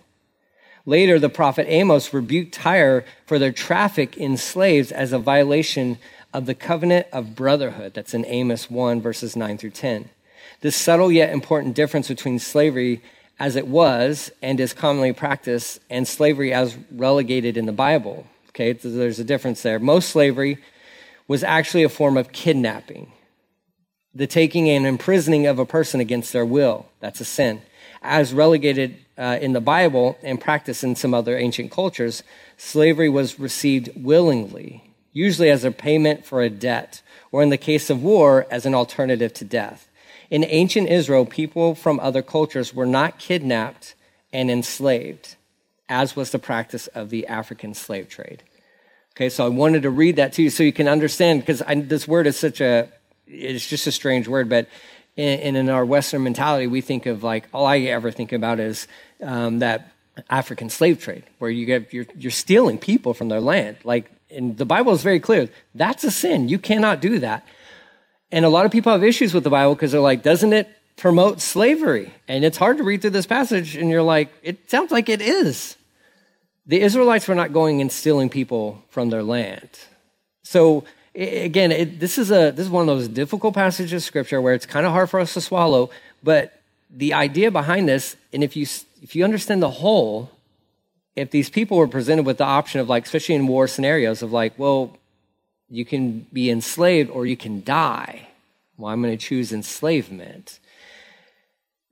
Later, 0.86 1.18
the 1.18 1.30
prophet 1.30 1.66
Amos 1.70 2.14
rebuked 2.14 2.54
Tyre 2.54 3.06
for 3.26 3.40
their 3.40 3.54
traffic 3.54 4.18
in 4.18 4.36
slaves 4.36 4.92
as 4.92 5.14
a 5.14 5.20
violation 5.20 5.98
of 6.34 6.46
the 6.46 6.56
covenant 6.56 7.08
of 7.14 7.36
brotherhood. 7.36 7.94
That's 7.94 8.14
in 8.14 8.26
Amos 8.26 8.70
1, 8.70 9.02
verses 9.02 9.36
9 9.36 9.58
through 9.58 9.70
10. 9.70 10.10
This 10.62 10.76
subtle 10.76 11.12
yet 11.12 11.32
important 11.32 11.76
difference 11.76 12.08
between 12.08 12.40
slavery 12.40 13.02
as 13.40 13.56
it 13.56 13.68
was 13.68 14.32
and 14.42 14.60
is 14.60 14.74
commonly 14.74 15.14
practiced 15.14 15.80
and 15.90 16.08
slavery 16.08 16.54
as 16.54 16.78
relegated 16.92 17.58
in 17.58 17.66
the 17.66 17.72
Bible. 17.72 18.28
Okay, 18.50 18.74
there's 18.74 19.20
a 19.20 19.24
difference 19.24 19.64
there. 19.64 19.80
Most 19.80 20.10
slavery 20.10 20.58
was 21.28 21.44
actually 21.44 21.84
a 21.84 21.90
form 21.90 22.18
of 22.18 22.32
kidnapping, 22.32 23.12
the 24.14 24.28
taking 24.28 24.70
and 24.70 24.86
imprisoning 24.86 25.48
of 25.48 25.60
a 25.60 25.66
person 25.66 26.00
against 26.00 26.34
their 26.34 26.46
will. 26.46 26.86
That's 27.00 27.22
a 27.22 27.26
sin. 27.26 27.62
As 28.04 28.34
relegated 28.34 28.98
uh, 29.18 29.40
in 29.42 29.54
the 29.54 29.62
Bible 29.62 30.18
and 30.22 30.40
practiced 30.40 30.84
in 30.84 30.96
some 30.96 31.14
other 31.14 31.38
ancient 31.38 31.72
cultures, 31.72 32.22
slavery 32.58 33.10
was 33.10 33.40
received 33.40 33.90
willingly 33.96 34.94
usually 35.14 35.52
as 35.52 35.64
a 35.64 35.72
payment 35.72 36.26
for 36.26 36.42
a 36.42 36.50
debt, 36.50 37.02
or 37.32 37.42
in 37.42 37.50
the 37.50 37.58
case 37.58 37.90
of 37.90 38.04
war, 38.04 38.46
as 38.50 38.66
an 38.66 38.74
alternative 38.74 39.32
to 39.34 39.46
death. 39.46 39.88
In 40.30 40.44
ancient 40.44 40.90
Israel, 40.90 41.26
people 41.26 41.76
from 41.76 42.00
other 42.00 42.24
cultures 42.24 42.74
were 42.74 42.88
not 42.88 43.20
kidnapped 43.20 43.94
and 44.34 44.50
enslaved, 44.50 45.36
as 45.88 46.16
was 46.16 46.32
the 46.32 46.40
practice 46.40 46.88
of 46.88 47.12
the 47.12 47.28
African 47.28 47.76
slave 47.76 48.10
trade. 48.10 48.44
Okay, 49.16 49.30
so 49.30 49.46
I 49.46 49.50
wanted 49.50 49.84
to 49.84 49.92
read 49.92 50.16
that 50.16 50.34
to 50.34 50.42
you 50.42 50.50
so 50.50 50.64
you 50.64 50.74
can 50.74 50.88
understand, 50.88 51.42
because 51.42 51.62
this 51.88 52.08
word 52.08 52.26
is 52.26 52.38
such 52.38 52.60
a, 52.60 52.90
it's 53.28 53.68
just 53.68 53.86
a 53.86 53.92
strange 53.92 54.28
word, 54.28 54.50
but 54.50 54.68
in, 55.16 55.56
in 55.56 55.70
our 55.70 55.86
Western 55.86 56.24
mentality, 56.24 56.68
we 56.68 56.82
think 56.82 57.06
of 57.06 57.24
like, 57.24 57.48
all 57.54 57.66
I 57.66 57.80
ever 57.80 58.12
think 58.12 58.32
about 58.32 58.60
is 58.60 58.88
um, 59.22 59.60
that 59.60 59.92
African 60.30 60.70
slave 60.70 61.02
trade, 61.02 61.24
where 61.40 61.52
you 61.52 61.66
get, 61.66 61.94
you're, 61.94 62.06
you're 62.18 62.32
stealing 62.32 62.78
people 62.78 63.14
from 63.14 63.30
their 63.30 63.42
land. 63.42 63.78
Like, 63.84 64.12
and 64.30 64.58
the 64.58 64.66
Bible 64.66 64.94
is 64.94 65.04
very 65.04 65.20
clear. 65.20 65.50
That's 65.76 66.04
a 66.04 66.12
sin. 66.12 66.50
You 66.50 66.58
cannot 66.60 67.02
do 67.02 67.20
that. 67.20 67.46
And 68.32 68.46
a 68.46 68.50
lot 68.50 68.66
of 68.66 68.72
people 68.72 68.92
have 68.92 69.04
issues 69.04 69.34
with 69.34 69.44
the 69.44 69.50
Bible 69.50 69.76
because 69.76 69.92
they're 69.92 70.02
like, 70.02 70.24
doesn't 70.24 70.54
it 70.54 70.68
promote 70.98 71.40
slavery? 71.42 72.12
And 72.28 72.44
it's 72.44 72.58
hard 72.58 72.78
to 72.78 72.84
read 72.84 73.02
through 73.02 73.12
this 73.12 73.28
passage, 73.28 73.76
and 73.76 73.90
you're 73.90 74.02
like, 74.02 74.30
it 74.42 74.70
sounds 74.72 74.92
like 74.92 75.10
it 75.10 75.22
is. 75.22 75.78
The 76.66 76.82
Israelites 76.82 77.28
were 77.28 77.36
not 77.36 77.54
going 77.54 77.82
and 77.82 77.92
stealing 77.92 78.30
people 78.30 78.84
from 78.90 79.10
their 79.10 79.22
land. 79.22 79.70
So 80.44 80.86
again, 81.16 81.72
it, 81.72 82.00
this 82.00 82.18
is 82.18 82.32
a 82.32 82.52
this 82.52 82.66
is 82.66 82.70
one 82.70 82.82
of 82.82 82.88
those 82.88 83.08
difficult 83.08 83.54
passages 83.54 83.94
of 83.94 84.04
scripture 84.04 84.42
where 84.42 84.54
it's 84.54 84.66
kind 84.66 84.86
of 84.86 84.92
hard 84.92 85.10
for 85.10 85.20
us 85.20 85.34
to 85.34 85.42
swallow. 85.42 85.90
But 86.24 86.60
the 86.90 87.14
idea 87.14 87.52
behind 87.52 87.88
this, 87.88 88.16
and 88.32 88.44
if 88.44 88.56
you 88.56 88.66
if 89.02 89.16
you 89.16 89.24
understand 89.24 89.62
the 89.62 89.70
whole, 89.70 90.32
if 91.16 91.32
these 91.32 91.50
people 91.50 91.78
were 91.78 91.88
presented 91.88 92.26
with 92.26 92.38
the 92.38 92.46
option 92.46 92.80
of 92.80 92.90
like, 92.90 93.06
especially 93.06 93.36
in 93.36 93.48
war 93.48 93.68
scenarios, 93.68 94.22
of 94.22 94.32
like, 94.32 94.58
well, 94.58 94.98
you 95.70 95.86
can 95.86 96.26
be 96.32 96.50
enslaved 96.50 97.10
or 97.10 97.26
you 97.26 97.38
can 97.38 97.64
die. 97.64 98.28
Well, 98.78 98.92
I'm 98.92 99.02
going 99.02 99.16
to 99.16 99.24
choose 99.24 99.52
enslavement. 99.54 100.60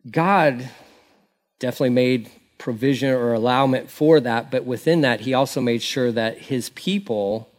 God 0.10 0.70
definitely 1.60 1.92
made 1.92 2.30
provision 2.58 3.10
or 3.10 3.34
allowment 3.34 3.90
for 3.90 4.20
that, 4.20 4.50
but 4.52 4.66
within 4.66 5.02
that, 5.02 5.22
he 5.22 5.34
also 5.34 5.62
made 5.62 5.82
sure 5.82 6.12
that 6.12 6.38
his 6.38 6.70
people 6.72 7.51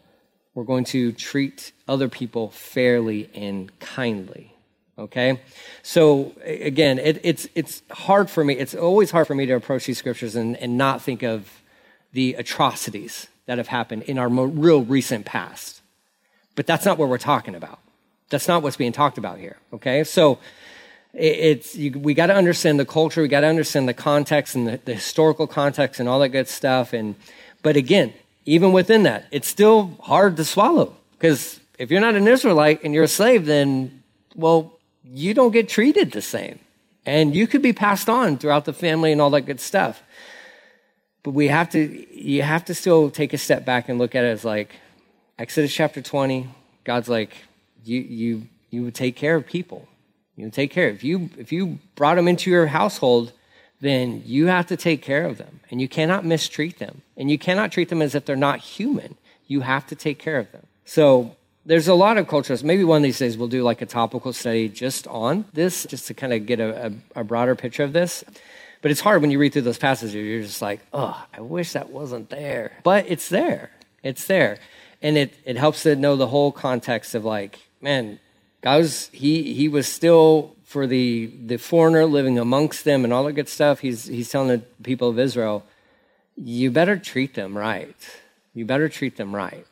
we're 0.55 0.65
going 0.65 0.85
to 0.85 1.13
treat 1.13 1.73
other 1.89 2.09
people 2.09 2.51
fairly 2.51 3.31
and 3.35 3.77
kindly. 3.81 4.55
Okay? 4.99 5.41
So, 5.83 6.33
again, 6.45 6.99
it, 6.99 7.21
it's, 7.25 7.49
it's 7.55 7.83
hard 7.91 8.29
for 8.29 8.45
me, 8.45 8.55
it's 8.55 8.75
always 8.75 9.11
hard 9.11 9.27
for 9.27 9.35
me 9.35 9.47
to 9.47 9.55
approach 9.55 9.87
these 9.87 9.99
scriptures 9.99 10.37
and, 10.37 10.57
and 10.57 10.77
not 10.77 11.03
think 11.03 11.23
of 11.23 11.63
the 12.13 12.35
atrocities 12.35 13.29
that 13.47 13.59
have 13.59 13.69
happened 13.69 14.03
in 14.03 14.19
our 14.19 14.29
real 14.29 14.83
recent 14.83 15.25
past. 15.25 15.81
But 16.55 16.67
that's 16.67 16.85
not 16.85 16.99
what 16.99 17.09
we're 17.09 17.19
talking 17.19 17.55
about. 17.55 17.79
That's 18.29 18.47
not 18.47 18.63
what's 18.63 18.77
being 18.77 18.93
talked 18.93 19.19
about 19.19 19.39
here. 19.39 19.57
Okay? 19.73 20.05
So, 20.05 20.39
it's 21.15 21.77
you, 21.77 21.93
we 21.93 22.15
got 22.15 22.27
to 22.27 22.35
understand 22.35 22.81
the 22.81 22.87
culture 22.87 23.21
we 23.21 23.29
got 23.29 23.41
to 23.41 23.47
understand 23.47 23.87
the 23.87 23.95
context 23.95 24.55
and 24.55 24.67
the, 24.67 24.81
the, 24.85 24.95
historical 24.95 25.47
context 25.47 26.01
and 26.01 26.09
all 26.09 26.19
that 26.21 26.31
good 26.31 26.49
stuff 26.49 26.95
and 26.95 27.15
but 27.63 27.77
again 27.77 28.15
even 28.45 28.73
within 28.73 29.03
that 29.05 29.27
it's 29.31 29.49
still 29.49 29.97
hard 30.01 30.37
to 30.37 30.45
swallow. 30.45 30.97
Because 31.13 31.61
if 31.79 31.91
you're 31.91 32.01
not 32.01 32.15
an 32.15 32.29
israelite 32.29 32.83
and 32.85 32.95
you're 32.95 33.05
a 33.05 33.09
slave 33.09 33.47
then 33.47 34.03
well 34.35 34.79
you 35.05 35.35
don't 35.35 35.53
get 35.53 35.69
treated 35.69 36.13
the 36.13 36.23
same. 36.23 36.59
And 37.05 37.35
you 37.35 37.47
could 37.49 37.63
be 37.63 37.73
passed 37.73 38.09
on 38.09 38.39
throughout 38.39 38.65
the 38.65 38.73
family 38.73 39.11
and 39.11 39.21
all 39.21 39.31
that 39.31 39.43
good 39.43 39.61
stuff. 39.61 40.03
But 41.25 41.33
we 41.33 41.49
have 41.49 41.71
to 41.71 41.81
you 42.17 42.43
have 42.43 42.65
to 42.67 42.75
still 42.75 43.11
take 43.11 43.33
a 43.33 43.39
step 43.39 43.65
back 43.65 43.89
and 43.89 43.99
look 43.99 44.15
at 44.15 44.25
it 44.25 44.29
as 44.29 44.45
like 44.45 44.77
exodus 45.39 45.75
chapter 45.75 46.03
20 46.03 46.49
god's 46.85 47.09
like 47.09 47.35
you 47.85 48.01
you 48.01 48.49
you 48.73 48.83
would 48.83 48.95
take 48.95 49.15
care 49.15 49.37
of 49.37 49.47
people. 49.47 49.87
You 50.35 50.47
would 50.47 50.55
take 50.55 50.73
care. 50.73 50.89
If 50.89 51.05
you 51.05 51.31
if 51.37 51.53
you 51.53 51.79
brought 51.95 52.17
them 52.17 52.27
into 52.27 52.51
your 52.51 52.67
household, 52.67 53.33
then 53.83 54.23
you 54.25 54.47
have 54.47 54.67
to 54.69 54.77
take 54.77 55.03
care 55.03 55.27
of 55.27 55.39
them, 55.39 55.59
and 55.69 55.81
you 55.81 55.89
cannot 55.89 56.25
mistreat 56.25 56.79
them, 56.79 57.03
and 57.17 57.29
you 57.33 57.37
cannot 57.37 57.73
treat 57.73 57.89
them 57.89 58.01
as 58.01 58.15
if 58.15 58.25
they're 58.25 58.37
not 58.37 58.61
human. 58.61 59.17
You 59.49 59.63
have 59.63 59.89
to 59.89 59.97
take 59.97 60.21
care 60.21 60.39
of 60.39 60.53
them. 60.53 60.69
So 60.85 61.35
there's 61.67 61.89
a 61.89 61.95
lot 61.95 62.17
of 62.17 62.29
cultures. 62.29 62.63
Maybe 62.63 62.85
one 62.85 62.99
of 62.99 63.03
these 63.03 63.19
days 63.19 63.37
we'll 63.37 63.49
do 63.49 63.65
like 63.65 63.83
a 63.83 63.87
topical 63.87 64.33
study 64.33 64.69
just 64.69 65.09
on 65.09 65.47
this, 65.53 65.85
just 65.85 66.07
to 66.07 66.15
kind 66.15 66.33
of 66.33 66.47
get 66.47 66.61
a, 66.61 66.87
a, 66.87 67.21
a 67.21 67.25
broader 67.25 67.57
picture 67.57 67.83
of 67.83 67.93
this. 67.93 68.23
But 68.83 68.93
it's 68.93 69.01
hard 69.01 69.21
when 69.21 69.33
you 69.33 69.39
read 69.41 69.53
through 69.53 69.63
those 69.63 69.79
passages. 69.79 70.15
You're 70.15 70.43
just 70.43 70.63
like, 70.63 70.81
oh, 70.93 71.21
I 71.37 71.41
wish 71.41 71.73
that 71.73 71.91
wasn't 71.91 72.31
there. 72.31 72.79
But 72.85 73.07
it's 73.09 73.29
there. 73.29 73.71
It's 74.05 74.27
there. 74.29 74.59
And 75.03 75.17
it, 75.17 75.35
it 75.45 75.57
helps 75.57 75.83
to 75.83 75.97
know 75.97 76.15
the 76.15 76.29
whole 76.29 76.53
context 76.53 77.17
of 77.17 77.25
like, 77.25 77.59
man, 77.81 78.21
God 78.61 78.79
was, 78.79 79.09
he, 79.09 79.55
he 79.55 79.69
was 79.69 79.89
still 79.89 80.55
for 80.73 80.87
the, 80.87 81.31
the 81.45 81.59
foreigner 81.59 82.07
living 82.07 82.39
amongst 82.39 82.85
them 82.85 83.05
and 83.05 83.13
all 83.13 83.25
that 83.25 83.35
good 83.35 83.49
stuff. 83.49 83.81
He's, 83.81 84.07
he's 84.07 84.31
telling 84.31 84.49
the 84.49 84.63
people 84.83 85.11
of 85.11 85.19
Israel, 85.19 85.65
you 86.35 86.71
better 86.71 86.97
treat 86.97 87.35
them 87.35 87.57
right. 87.57 87.95
You 88.55 88.65
better 88.65 88.89
treat 88.89 89.19
them 89.19 89.37
right. 89.37 89.67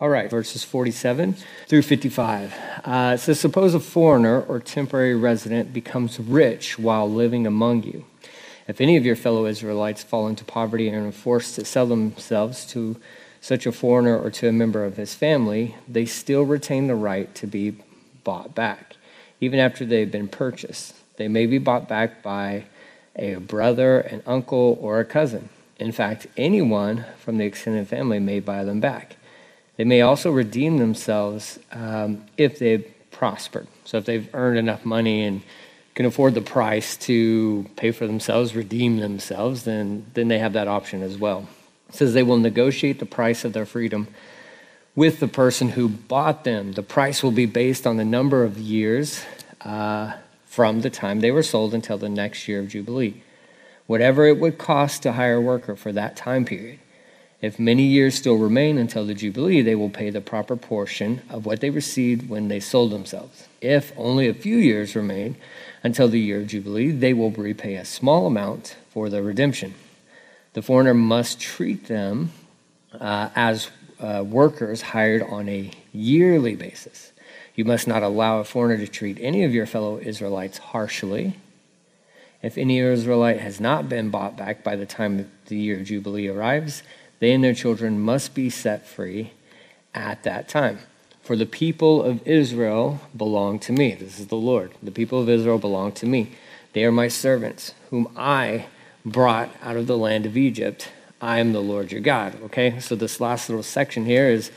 All 0.00 0.08
right, 0.08 0.30
verses 0.30 0.62
47 0.62 1.34
through 1.66 1.82
55. 1.82 2.54
Uh, 2.84 3.16
says, 3.16 3.40
Suppose 3.40 3.74
a 3.74 3.80
foreigner 3.80 4.40
or 4.40 4.60
temporary 4.60 5.16
resident 5.16 5.72
becomes 5.72 6.20
rich 6.20 6.78
while 6.78 7.10
living 7.10 7.44
among 7.44 7.82
you. 7.82 8.06
If 8.68 8.80
any 8.80 8.96
of 8.96 9.04
your 9.04 9.16
fellow 9.16 9.46
Israelites 9.46 10.04
fall 10.04 10.28
into 10.28 10.44
poverty 10.44 10.88
and 10.88 11.08
are 11.08 11.12
forced 11.12 11.56
to 11.56 11.64
sell 11.64 11.86
themselves 11.86 12.64
to 12.66 12.96
such 13.40 13.66
a 13.66 13.72
foreigner 13.72 14.16
or 14.16 14.30
to 14.30 14.48
a 14.48 14.52
member 14.52 14.84
of 14.84 14.96
his 14.96 15.14
family, 15.14 15.74
they 15.88 16.06
still 16.06 16.44
retain 16.44 16.86
the 16.86 16.94
right 16.94 17.34
to 17.34 17.48
be 17.48 17.76
bought 18.22 18.54
back, 18.54 18.89
even 19.40 19.58
after 19.58 19.84
they've 19.84 20.10
been 20.10 20.28
purchased. 20.28 20.94
They 21.16 21.28
may 21.28 21.46
be 21.46 21.58
bought 21.58 21.88
back 21.88 22.22
by 22.22 22.64
a 23.16 23.34
brother, 23.36 24.00
an 24.00 24.22
uncle, 24.26 24.78
or 24.80 25.00
a 25.00 25.04
cousin. 25.04 25.48
In 25.78 25.92
fact, 25.92 26.26
anyone 26.36 27.04
from 27.18 27.38
the 27.38 27.44
extended 27.44 27.88
family 27.88 28.18
may 28.18 28.40
buy 28.40 28.64
them 28.64 28.80
back. 28.80 29.16
They 29.76 29.84
may 29.84 30.02
also 30.02 30.30
redeem 30.30 30.76
themselves 30.76 31.58
um, 31.72 32.24
if 32.36 32.58
they've 32.58 32.86
prospered. 33.10 33.66
So, 33.84 33.98
if 33.98 34.04
they've 34.04 34.28
earned 34.34 34.58
enough 34.58 34.84
money 34.84 35.24
and 35.24 35.42
can 35.94 36.06
afford 36.06 36.34
the 36.34 36.42
price 36.42 36.96
to 36.98 37.66
pay 37.76 37.90
for 37.90 38.06
themselves, 38.06 38.54
redeem 38.54 38.98
themselves, 38.98 39.64
then, 39.64 40.06
then 40.14 40.28
they 40.28 40.38
have 40.38 40.52
that 40.52 40.68
option 40.68 41.02
as 41.02 41.16
well. 41.16 41.48
It 41.88 41.94
says 41.94 42.14
they 42.14 42.22
will 42.22 42.38
negotiate 42.38 42.98
the 42.98 43.06
price 43.06 43.44
of 43.44 43.52
their 43.52 43.66
freedom 43.66 44.08
with 44.94 45.20
the 45.20 45.28
person 45.28 45.70
who 45.70 45.88
bought 45.88 46.44
them. 46.44 46.72
The 46.72 46.82
price 46.82 47.22
will 47.22 47.32
be 47.32 47.46
based 47.46 47.86
on 47.86 47.96
the 47.96 48.04
number 48.04 48.44
of 48.44 48.58
years 48.58 49.24
uh, 49.62 50.14
from 50.44 50.80
the 50.80 50.90
time 50.90 51.20
they 51.20 51.30
were 51.30 51.42
sold 51.42 51.74
until 51.74 51.98
the 51.98 52.08
next 52.08 52.48
year 52.48 52.60
of 52.60 52.68
Jubilee, 52.68 53.22
whatever 53.86 54.26
it 54.26 54.38
would 54.38 54.58
cost 54.58 55.02
to 55.02 55.12
hire 55.12 55.36
a 55.36 55.40
worker 55.40 55.76
for 55.76 55.92
that 55.92 56.16
time 56.16 56.44
period. 56.44 56.78
If 57.40 57.58
many 57.58 57.84
years 57.84 58.16
still 58.16 58.36
remain 58.36 58.76
until 58.76 59.06
the 59.06 59.14
Jubilee, 59.14 59.62
they 59.62 59.74
will 59.74 59.88
pay 59.88 60.10
the 60.10 60.20
proper 60.20 60.56
portion 60.56 61.22
of 61.30 61.46
what 61.46 61.60
they 61.60 61.70
received 61.70 62.28
when 62.28 62.48
they 62.48 62.60
sold 62.60 62.92
themselves. 62.92 63.48
If 63.62 63.92
only 63.96 64.28
a 64.28 64.34
few 64.34 64.56
years 64.56 64.94
remain 64.94 65.36
until 65.82 66.08
the 66.08 66.20
year 66.20 66.40
of 66.40 66.48
Jubilee, 66.48 66.90
they 66.90 67.14
will 67.14 67.30
repay 67.30 67.76
a 67.76 67.84
small 67.84 68.26
amount 68.26 68.76
for 68.90 69.08
the 69.08 69.22
redemption. 69.22 69.74
The 70.52 70.60
foreigner 70.60 70.92
must 70.92 71.40
treat 71.40 71.86
them 71.86 72.32
uh, 72.92 73.30
as 73.34 73.70
uh, 74.00 74.22
workers 74.26 74.82
hired 74.82 75.22
on 75.22 75.48
a 75.48 75.70
yearly 75.92 76.56
basis. 76.56 77.12
You 77.54 77.64
must 77.64 77.86
not 77.86 78.02
allow 78.02 78.38
a 78.38 78.44
foreigner 78.44 78.78
to 78.78 78.88
treat 78.88 79.18
any 79.20 79.44
of 79.44 79.54
your 79.54 79.66
fellow 79.66 79.98
Israelites 79.98 80.58
harshly. 80.58 81.36
If 82.42 82.56
any 82.56 82.78
Israelite 82.78 83.40
has 83.40 83.60
not 83.60 83.88
been 83.88 84.10
bought 84.10 84.36
back 84.36 84.64
by 84.64 84.76
the 84.76 84.86
time 84.86 85.30
the 85.46 85.56
year 85.56 85.78
of 85.78 85.84
Jubilee 85.84 86.28
arrives, 86.28 86.82
they 87.18 87.32
and 87.32 87.44
their 87.44 87.54
children 87.54 88.00
must 88.00 88.34
be 88.34 88.48
set 88.48 88.86
free 88.86 89.32
at 89.94 90.22
that 90.22 90.48
time. 90.48 90.78
For 91.22 91.36
the 91.36 91.46
people 91.46 92.02
of 92.02 92.26
Israel 92.26 93.00
belong 93.14 93.58
to 93.60 93.72
me. 93.72 93.94
This 93.94 94.18
is 94.18 94.28
the 94.28 94.36
Lord. 94.36 94.72
The 94.82 94.90
people 94.90 95.20
of 95.20 95.28
Israel 95.28 95.58
belong 95.58 95.92
to 95.92 96.06
me. 96.06 96.32
They 96.72 96.84
are 96.84 96.92
my 96.92 97.08
servants, 97.08 97.74
whom 97.90 98.10
I 98.16 98.66
brought 99.04 99.50
out 99.62 99.76
of 99.76 99.86
the 99.86 99.98
land 99.98 100.24
of 100.24 100.36
Egypt. 100.36 100.88
I 101.20 101.38
am 101.40 101.52
the 101.52 101.60
Lord 101.60 101.92
your 101.92 102.00
God. 102.00 102.40
Okay, 102.44 102.80
so 102.80 102.94
this 102.94 103.20
last 103.20 103.48
little 103.48 103.62
section 103.62 104.06
here 104.06 104.28
is 104.28 104.50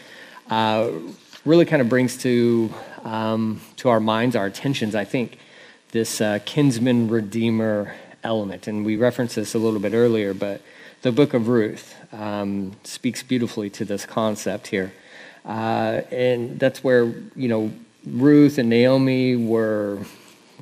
uh, 0.50 0.90
really 1.46 1.66
kind 1.66 1.82
of 1.82 1.90
brings 1.90 2.18
to 2.18 2.74
um, 3.04 3.60
to 3.78 3.90
our 3.90 4.00
minds, 4.00 4.36
our 4.36 4.46
attentions. 4.46 4.96
I 4.96 5.04
think 5.04 5.38
this 5.92 6.22
uh, 6.22 6.40
kinsman 6.46 7.10
redeemer 7.10 7.96
element, 8.24 8.68
and 8.68 8.86
we 8.86 8.96
referenced 8.96 9.36
this 9.36 9.54
a 9.54 9.60
little 9.60 9.80
bit 9.80 9.94
earlier, 9.94 10.34
but 10.34 10.62
the 11.02 11.12
book 11.12 11.34
of 11.34 11.50
Ruth 11.50 11.96
um, 12.14 12.74
speaks 12.84 13.24
beautifully 13.24 13.70
to 13.72 13.84
this 13.86 14.06
concept 14.06 14.68
here, 14.68 14.94
uh, 15.46 16.02
and 16.12 16.60
that's 16.60 16.84
where 16.84 17.06
you 17.36 17.50
know 17.50 17.74
Ruth 18.06 18.58
and 18.58 18.70
Naomi 18.70 19.36
were 19.36 20.00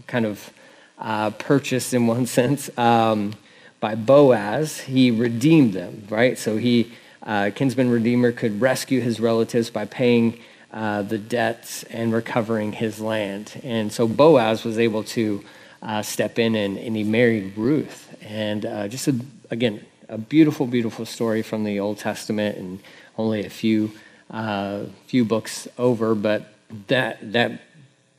kind 0.08 0.26
of 0.26 0.52
uh, 0.98 1.30
purchased 1.32 1.94
in 1.94 2.08
one 2.08 2.26
sense. 2.40 2.76
Um, 2.78 3.34
by 3.80 3.96
Boaz, 3.96 4.82
he 4.82 5.10
redeemed 5.10 5.74
them, 5.74 6.06
right? 6.08 6.38
So 6.38 6.58
he, 6.58 6.92
uh, 7.24 7.50
kinsman 7.56 7.90
redeemer, 7.90 8.32
could 8.32 8.62
rescue 8.62 9.02
his 9.02 9.20
relatives 9.20 9.72
by 9.72 9.86
paying 9.86 10.40
uh, 10.72 11.02
the 11.02 11.18
debts 11.18 11.84
and 11.84 12.14
recovering 12.14 12.72
his 12.72 13.00
land. 13.00 13.60
And 13.64 13.92
so 13.92 14.08
Boaz 14.08 14.64
was 14.64 14.80
able 14.80 15.04
to 15.06 15.44
uh, 15.82 16.02
step 16.02 16.40
in 16.40 16.56
and, 16.56 16.78
and, 16.78 16.96
he 16.96 17.04
married 17.04 17.58
Ruth. 17.58 18.16
And 18.22 18.66
uh, 18.66 18.88
just, 18.88 19.08
a, 19.08 19.20
again, 19.50 19.84
a 20.08 20.18
beautiful, 20.18 20.68
beautiful 20.68 21.06
story 21.06 21.42
from 21.42 21.64
the 21.64 21.80
Old 21.80 21.98
Testament 21.98 22.58
and 22.58 22.80
only 23.18 23.46
a 23.46 23.50
few, 23.50 23.92
uh, 24.30 24.84
few 25.08 25.26
books 25.26 25.68
over. 25.78 26.16
But 26.16 26.54
that, 26.88 27.34
that 27.34 27.62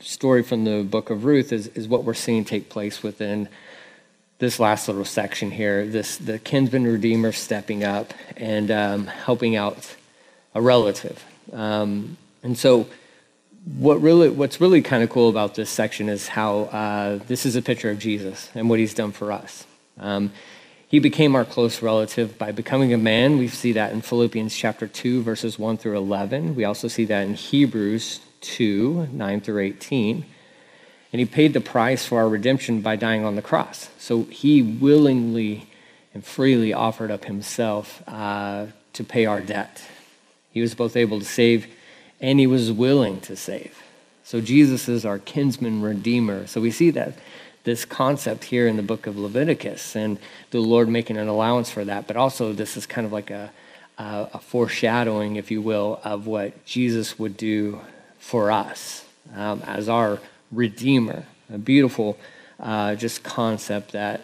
story 0.01 0.43
from 0.43 0.65
the 0.65 0.83
book 0.83 1.09
of 1.11 1.25
Ruth 1.25 1.53
is, 1.53 1.69
is 1.69 1.87
what 1.89 2.05
we're 2.05 2.15
seeing 2.15 2.45
take 2.45 2.69
place 2.69 3.03
within 3.03 3.49
this 4.43 4.59
last 4.59 4.89
little 4.89 5.05
section 5.05 5.53
here, 5.53 5.87
this 5.87 6.17
the 6.17 6.37
kinsman 6.37 6.85
redeemer 6.85 7.31
stepping 7.31 7.85
up 7.85 8.13
and 8.37 8.73
um, 8.73 9.07
helping 9.07 9.55
out 9.55 9.95
a 10.53 10.61
relative. 10.61 11.25
Um, 11.53 12.17
and 12.43 12.57
so, 12.57 12.89
what 13.77 14.01
really 14.01 14.29
what's 14.29 14.61
really 14.61 14.83
kind 14.83 15.03
of 15.03 15.11
cool 15.11 15.29
about 15.29 15.55
this 15.55 15.71
section 15.71 16.09
is 16.09 16.29
how 16.29 16.63
uh, 16.65 17.19
this 17.27 17.47
is 17.47 17.57
a 17.57 17.63
picture 17.63 17.91
of 17.91 17.99
Jesus 17.99 18.51
and 18.55 18.69
what 18.69 18.79
He's 18.79 18.95
done 18.95 19.13
for 19.13 19.33
us. 19.33 19.67
Um, 19.99 20.33
he 20.89 20.99
became 20.99 21.35
our 21.35 21.47
close 21.47 21.81
relative 21.81 22.37
by 22.37 22.53
becoming 22.53 22.93
a 22.93 22.99
man. 22.99 23.39
We 23.39 23.49
see 23.49 23.73
that 23.73 23.93
in 23.93 24.03
Philippians 24.03 24.55
chapter 24.55 24.87
2, 24.87 25.23
verses 25.23 25.59
1 25.59 25.79
through 25.79 25.97
11. 25.97 26.55
We 26.55 26.65
also 26.65 26.87
see 26.87 27.07
that 27.07 27.27
in 27.27 27.33
Hebrews 27.33 28.21
2, 28.43 29.09
9 29.11 29.41
through 29.41 29.63
18 29.63 30.27
and 31.13 31.21
he 31.21 31.27
paid 31.27 31.53
the 31.53 31.61
price 31.61 32.07
for 32.07 32.19
our 32.19 32.29
redemption 32.29 32.81
by 32.81 32.97
dying 32.97 33.25
on 33.25 33.37
the 33.37 33.43
cross. 33.43 33.91
So 33.99 34.25
he 34.25 34.63
willingly 34.63 35.69
and 36.15 36.25
freely 36.25 36.73
offered 36.73 37.11
up 37.11 37.27
himself 37.27 38.03
uh, 38.09 38.67
to 38.95 39.05
pay 39.05 39.27
our 39.27 39.41
debt. 39.41 39.83
He 40.53 40.61
was 40.61 40.75
both 40.75 40.97
able 40.97 41.19
to 41.19 41.25
save 41.25 41.67
and 42.23 42.39
he 42.39 42.47
was 42.47 42.73
willing 42.73 43.21
to 43.23 43.37
save. 43.37 43.83
So 44.25 44.41
Jesus 44.41 44.89
is 44.89 45.05
our 45.05 45.19
kinsman 45.19 45.83
redeemer. 45.83 46.47
So 46.47 46.61
we 46.61 46.71
see 46.71 46.91
that 46.93 47.19
this 47.65 47.85
concept 47.85 48.45
here 48.45 48.67
in 48.67 48.77
the 48.77 48.83
book 48.83 49.07
of 49.07 49.19
Leviticus 49.19 49.95
and 49.95 50.19
the 50.51 50.61
Lord 50.61 50.89
making 50.89 51.17
an 51.17 51.29
allowance 51.29 51.71
for 51.71 51.85
that. 51.85 52.07
But 52.07 52.17
also, 52.17 52.53
this 52.53 52.77
is 52.77 52.87
kind 52.87 53.07
of 53.07 53.13
like 53.13 53.31
a, 53.31 53.53
uh, 53.99 54.27
a 54.33 54.39
foreshadowing, 54.39 55.37
if 55.37 55.51
you 55.51 55.61
will, 55.61 56.01
of 56.03 56.27
what 56.27 56.65
Jesus 56.65 57.19
would 57.19 57.37
do 57.37 57.81
for 58.19 58.51
us 58.51 59.05
um, 59.35 59.63
as 59.67 59.89
our 59.89 60.21
Redeemer. 60.51 61.25
A 61.53 61.59
beautiful 61.59 62.19
uh, 62.59 62.95
just 62.95 63.23
concept 63.23 63.93
that, 63.93 64.23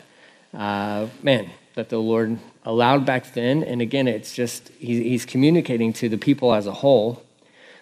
uh, 0.55 1.07
man, 1.23 1.51
that 1.75 1.89
the 1.89 1.99
Lord 1.99 2.39
allowed 2.65 3.05
back 3.05 3.35
then. 3.35 3.63
And 3.63 3.81
again, 3.81 4.09
it's 4.09 4.35
just, 4.35 4.69
he, 4.79 5.03
he's 5.03 5.25
communicating 5.25 5.93
to 5.95 6.09
the 6.09 6.19
people 6.19 6.55
as 6.55 6.67
a 6.67 6.73
whole, 6.73 7.23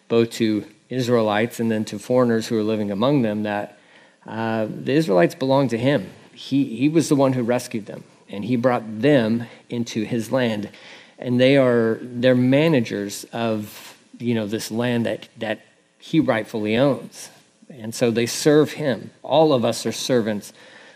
both 0.08 0.30
to 0.32 0.64
Israelites 0.88 1.60
and 1.60 1.70
then 1.70 1.84
to 1.86 1.98
foreigners 1.98 2.46
who 2.46 2.58
are 2.58 2.62
living 2.62 2.90
among 2.90 3.22
them, 3.22 3.42
that 3.42 3.78
uh, 4.26 4.66
the 4.68 4.92
Israelites 4.92 5.34
belong 5.34 5.68
to 5.68 5.78
him. 5.78 6.10
He, 6.32 6.76
he 6.76 6.88
was 6.88 7.08
the 7.08 7.16
one 7.16 7.32
who 7.32 7.42
rescued 7.42 7.86
them, 7.86 8.04
and 8.28 8.44
he 8.44 8.56
brought 8.56 9.00
them 9.00 9.46
into 9.68 10.04
his 10.04 10.30
land. 10.30 10.70
And 11.18 11.40
they 11.40 11.56
are 11.56 11.98
they're 12.02 12.34
managers 12.34 13.24
of 13.32 13.96
you 14.18 14.34
know 14.34 14.46
this 14.46 14.70
land 14.70 15.06
that, 15.06 15.28
that 15.38 15.60
he 15.98 16.20
rightfully 16.20 16.76
owns. 16.76 17.30
And 17.68 17.94
so 17.94 18.10
they 18.10 18.26
serve 18.26 18.72
him. 18.72 19.10
All 19.22 19.52
of 19.52 19.64
us 19.64 19.86
are 19.86 19.92
servants, 19.92 20.52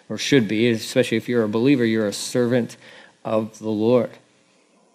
or 0.09 0.19
should 0.19 0.47
be, 0.47 0.69
especially 0.71 1.17
if 1.17 1.29
you're 1.29 1.43
a 1.43 1.49
believer, 1.49 1.85
you're 1.85 2.07
a 2.07 2.13
servant 2.13 2.77
of 3.25 3.59
the 3.59 3.71
Lord. 3.71 4.11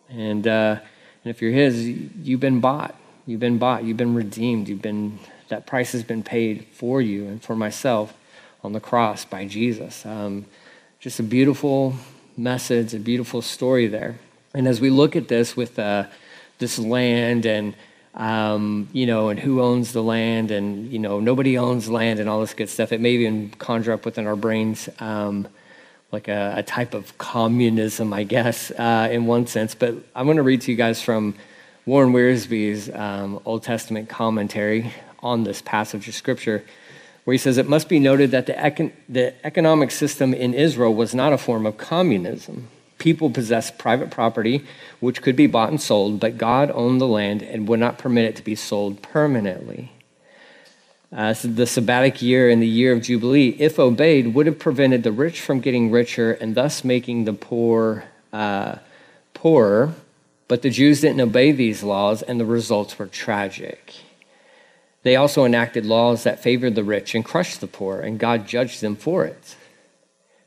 And, 0.10 0.47
uh, 0.47 0.80
and 1.23 1.32
if 1.32 1.41
you're 1.41 1.51
his, 1.51 1.88
you've 1.88 2.39
been 2.39 2.60
bought. 2.60 2.95
You've 3.25 3.39
been 3.39 3.57
bought. 3.57 3.83
You've 3.83 3.97
been 3.97 4.13
redeemed. 4.13 4.69
You've 4.69 4.81
been, 4.81 5.19
that 5.49 5.65
price 5.65 5.91
has 5.93 6.03
been 6.03 6.23
paid 6.23 6.67
for 6.71 7.01
you 7.01 7.25
and 7.25 7.41
for 7.41 7.55
myself 7.55 8.13
on 8.63 8.73
the 8.73 8.79
cross 8.79 9.25
by 9.25 9.45
Jesus. 9.45 10.05
Um, 10.05 10.45
just 10.99 11.19
a 11.19 11.23
beautiful 11.23 11.95
message, 12.38 12.93
a 12.93 12.99
beautiful 12.99 13.41
story 13.41 13.88
there. 13.88 14.15
And 14.53 14.67
as 14.67 14.79
we 14.79 14.89
look 14.89 15.15
at 15.15 15.27
this 15.27 15.55
with 15.55 15.77
uh, 15.79 16.05
this 16.59 16.79
land 16.79 17.45
and 17.45 17.75
um, 18.15 18.88
you 18.93 19.05
know, 19.05 19.29
and 19.29 19.38
who 19.39 19.61
owns 19.61 19.91
the 19.91 20.01
land, 20.01 20.49
and 20.49 20.91
you 20.91 20.99
know, 20.99 21.19
nobody 21.19 21.57
owns 21.57 21.89
land, 21.89 22.19
and 22.19 22.29
all 22.29 22.39
this 22.39 22.53
good 22.53 22.69
stuff. 22.69 22.91
It 22.93 23.01
may 23.01 23.11
even 23.11 23.49
conjure 23.51 23.91
up 23.91 24.05
within 24.05 24.25
our 24.25 24.38
brains 24.38 24.88
um, 24.99 25.47
like 26.11 26.29
a, 26.29 26.53
a, 26.57 26.63
type 26.63 26.93
of 26.93 27.17
communism, 27.17 28.13
I 28.13 28.23
guess, 28.23 28.71
uh, 28.71 29.09
in 29.11 29.25
one 29.25 29.47
sense. 29.47 29.75
But 29.75 29.95
I'm 30.15 30.25
going 30.25 30.38
to 30.38 30.43
read 30.43 30.61
to 30.61 30.71
you 30.71 30.77
guys 30.77 31.01
from 31.01 31.35
Warren 31.86 32.13
Wiersbe's 32.13 32.89
um, 32.89 33.39
Old 33.45 33.62
Testament 33.62 34.10
commentary 34.10 34.91
on 35.21 35.43
this 35.43 35.62
passage 35.62 36.08
of 36.08 36.15
Scripture, 36.15 36.63
where 37.24 37.34
he 37.34 37.38
says, 37.38 37.60
It 37.60 37.69
must 37.69 37.88
be 37.88 38.00
noted 38.00 38.32
that 38.32 38.48
the, 38.48 38.54
econ- 38.54 38.91
the 39.08 39.34
economic 39.45 39.91
system 39.91 40.34
in 40.34 40.56
Israel 40.56 40.93
was 40.93 41.13
not 41.13 41.32
a 41.32 41.38
form 41.38 41.65
of 41.65 41.78
communism. 41.78 42.69
People 42.98 43.30
possessed 43.30 43.78
private 43.78 44.10
property 44.10 44.65
which 45.00 45.21
could 45.21 45.36
be 45.36 45.45
bought 45.45 45.69
and 45.69 45.80
sold, 45.80 46.19
but 46.19 46.39
God 46.39 46.71
owned 46.74 47.00
the 47.00 47.08
land 47.08 47.43
and 47.43 47.67
would 47.67 47.80
not 47.80 48.00
permit 48.00 48.26
it 48.26 48.36
to 48.38 48.43
be 48.43 48.56
sold 48.56 49.04
permanently. 49.04 49.91
Uh, 51.15 51.34
so 51.34 51.48
the 51.48 51.63
sabbatic 51.63 52.21
year 52.21 52.50
and 52.50 52.62
the 52.62 52.67
year 52.67 52.93
of 52.93 53.04
Jubilee, 53.04 53.56
if 53.60 53.78
obeyed, 53.78 54.34
would 54.34 54.48
have 54.48 54.58
prevented 54.58 55.04
the 55.04 55.12
rich 55.12 55.39
from 55.39 55.60
getting 55.60 55.91
richer 55.91 56.34
and 56.34 56.56
thus 56.56 56.84
making 56.84 57.26
the 57.26 57.34
poor 57.34 58.06
uh, 58.34 58.78
poorer. 59.36 59.93
But 60.47 60.62
the 60.62 60.69
Jews 60.69 61.01
didn't 61.01 61.21
obey 61.21 61.51
these 61.51 61.84
laws, 61.84 62.21
and 62.21 62.39
the 62.39 62.45
results 62.45 62.97
were 62.99 63.08
tragic. 63.08 63.93
They 65.03 65.15
also 65.15 65.45
enacted 65.45 65.86
laws 65.86 66.23
that 66.23 66.41
favored 66.41 66.75
the 66.75 66.84
rich 66.84 67.15
and 67.15 67.23
crushed 67.23 67.62
the 67.62 67.67
poor, 67.67 67.99
and 67.99 68.19
God 68.19 68.47
judged 68.47 68.81
them 68.81 68.95
for 68.95 69.25
it. 69.25 69.55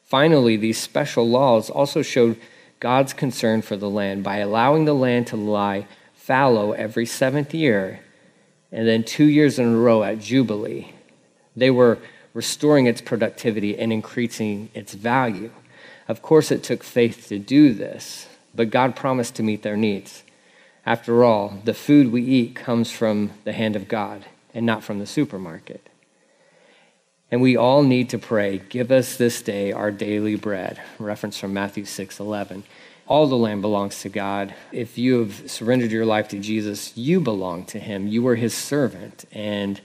Finally, 0.05 0.57
these 0.57 0.79
special 0.79 1.29
laws 1.29 1.69
also 1.69 2.03
showed 2.03 2.39
God's 2.81 3.13
concern 3.13 3.63
for 3.63 3.77
the 3.77 3.91
land 3.91 4.23
by 4.23 4.39
allowing 4.39 4.85
the 4.85 4.95
land 4.95 5.27
to 5.29 5.37
lie 5.37 5.87
fallow 6.15 6.73
every 6.73 7.07
seventh 7.07 7.55
year 7.55 8.01
and 8.71 8.87
then 8.87 9.03
two 9.03 9.25
years 9.25 9.59
in 9.59 9.67
a 9.67 9.77
row 9.77 10.03
at 10.03 10.21
Jubilee. 10.21 10.93
They 11.57 11.71
were 11.71 11.99
restoring 12.35 12.87
its 12.87 13.01
productivity 13.01 13.79
and 13.79 13.93
increasing 13.93 14.71
its 14.75 14.95
value. 14.95 15.51
Of 16.07 16.23
course, 16.23 16.51
it 16.51 16.63
took 16.63 16.85
faith 16.85 17.29
to 17.29 17.39
do 17.39 17.73
this, 17.73 18.29
but 18.59 18.71
God 18.71 18.97
promised 18.97 19.37
to 19.37 19.45
meet 19.45 19.63
their 19.63 19.77
needs. 19.77 20.25
After 20.85 21.23
all, 21.23 21.61
the 21.63 21.75
food 21.75 22.11
we 22.11 22.25
eat 22.25 22.57
comes 22.57 22.91
from 22.91 23.31
the 23.45 23.53
hand 23.53 23.77
of 23.77 23.87
God 23.87 24.25
and 24.53 24.67
not 24.67 24.83
from 24.83 24.99
the 24.99 25.07
supermarket. 25.07 25.89
And 27.31 27.41
we 27.41 27.57
all 27.57 27.85
need 27.85 28.11
to 28.11 28.19
pray, 28.19 28.59
give 28.69 28.91
us 28.91 29.15
this 29.15 29.43
day 29.43 29.71
our 29.71 29.93
daily 29.93 30.35
bread. 30.35 30.81
Reference 30.99 31.39
from 31.39 31.55
Matthew 31.55 31.85
6 31.85 32.19
11. 32.19 32.65
All 33.07 33.29
the 33.29 33.37
land 33.37 33.63
belongs 33.63 34.01
to 34.01 34.09
God. 34.09 34.53
If 34.73 34.99
you 34.99 35.21
have 35.21 35.49
surrendered 35.49 35.93
your 35.93 36.05
life 36.05 36.27
to 36.31 36.41
Jesus, 36.41 36.97
you 36.97 37.21
belong 37.21 37.65
to 37.67 37.79
him. 37.79 38.09
You 38.09 38.25
were 38.25 38.35
his 38.35 38.55
servant. 38.55 39.25
And, 39.31 39.81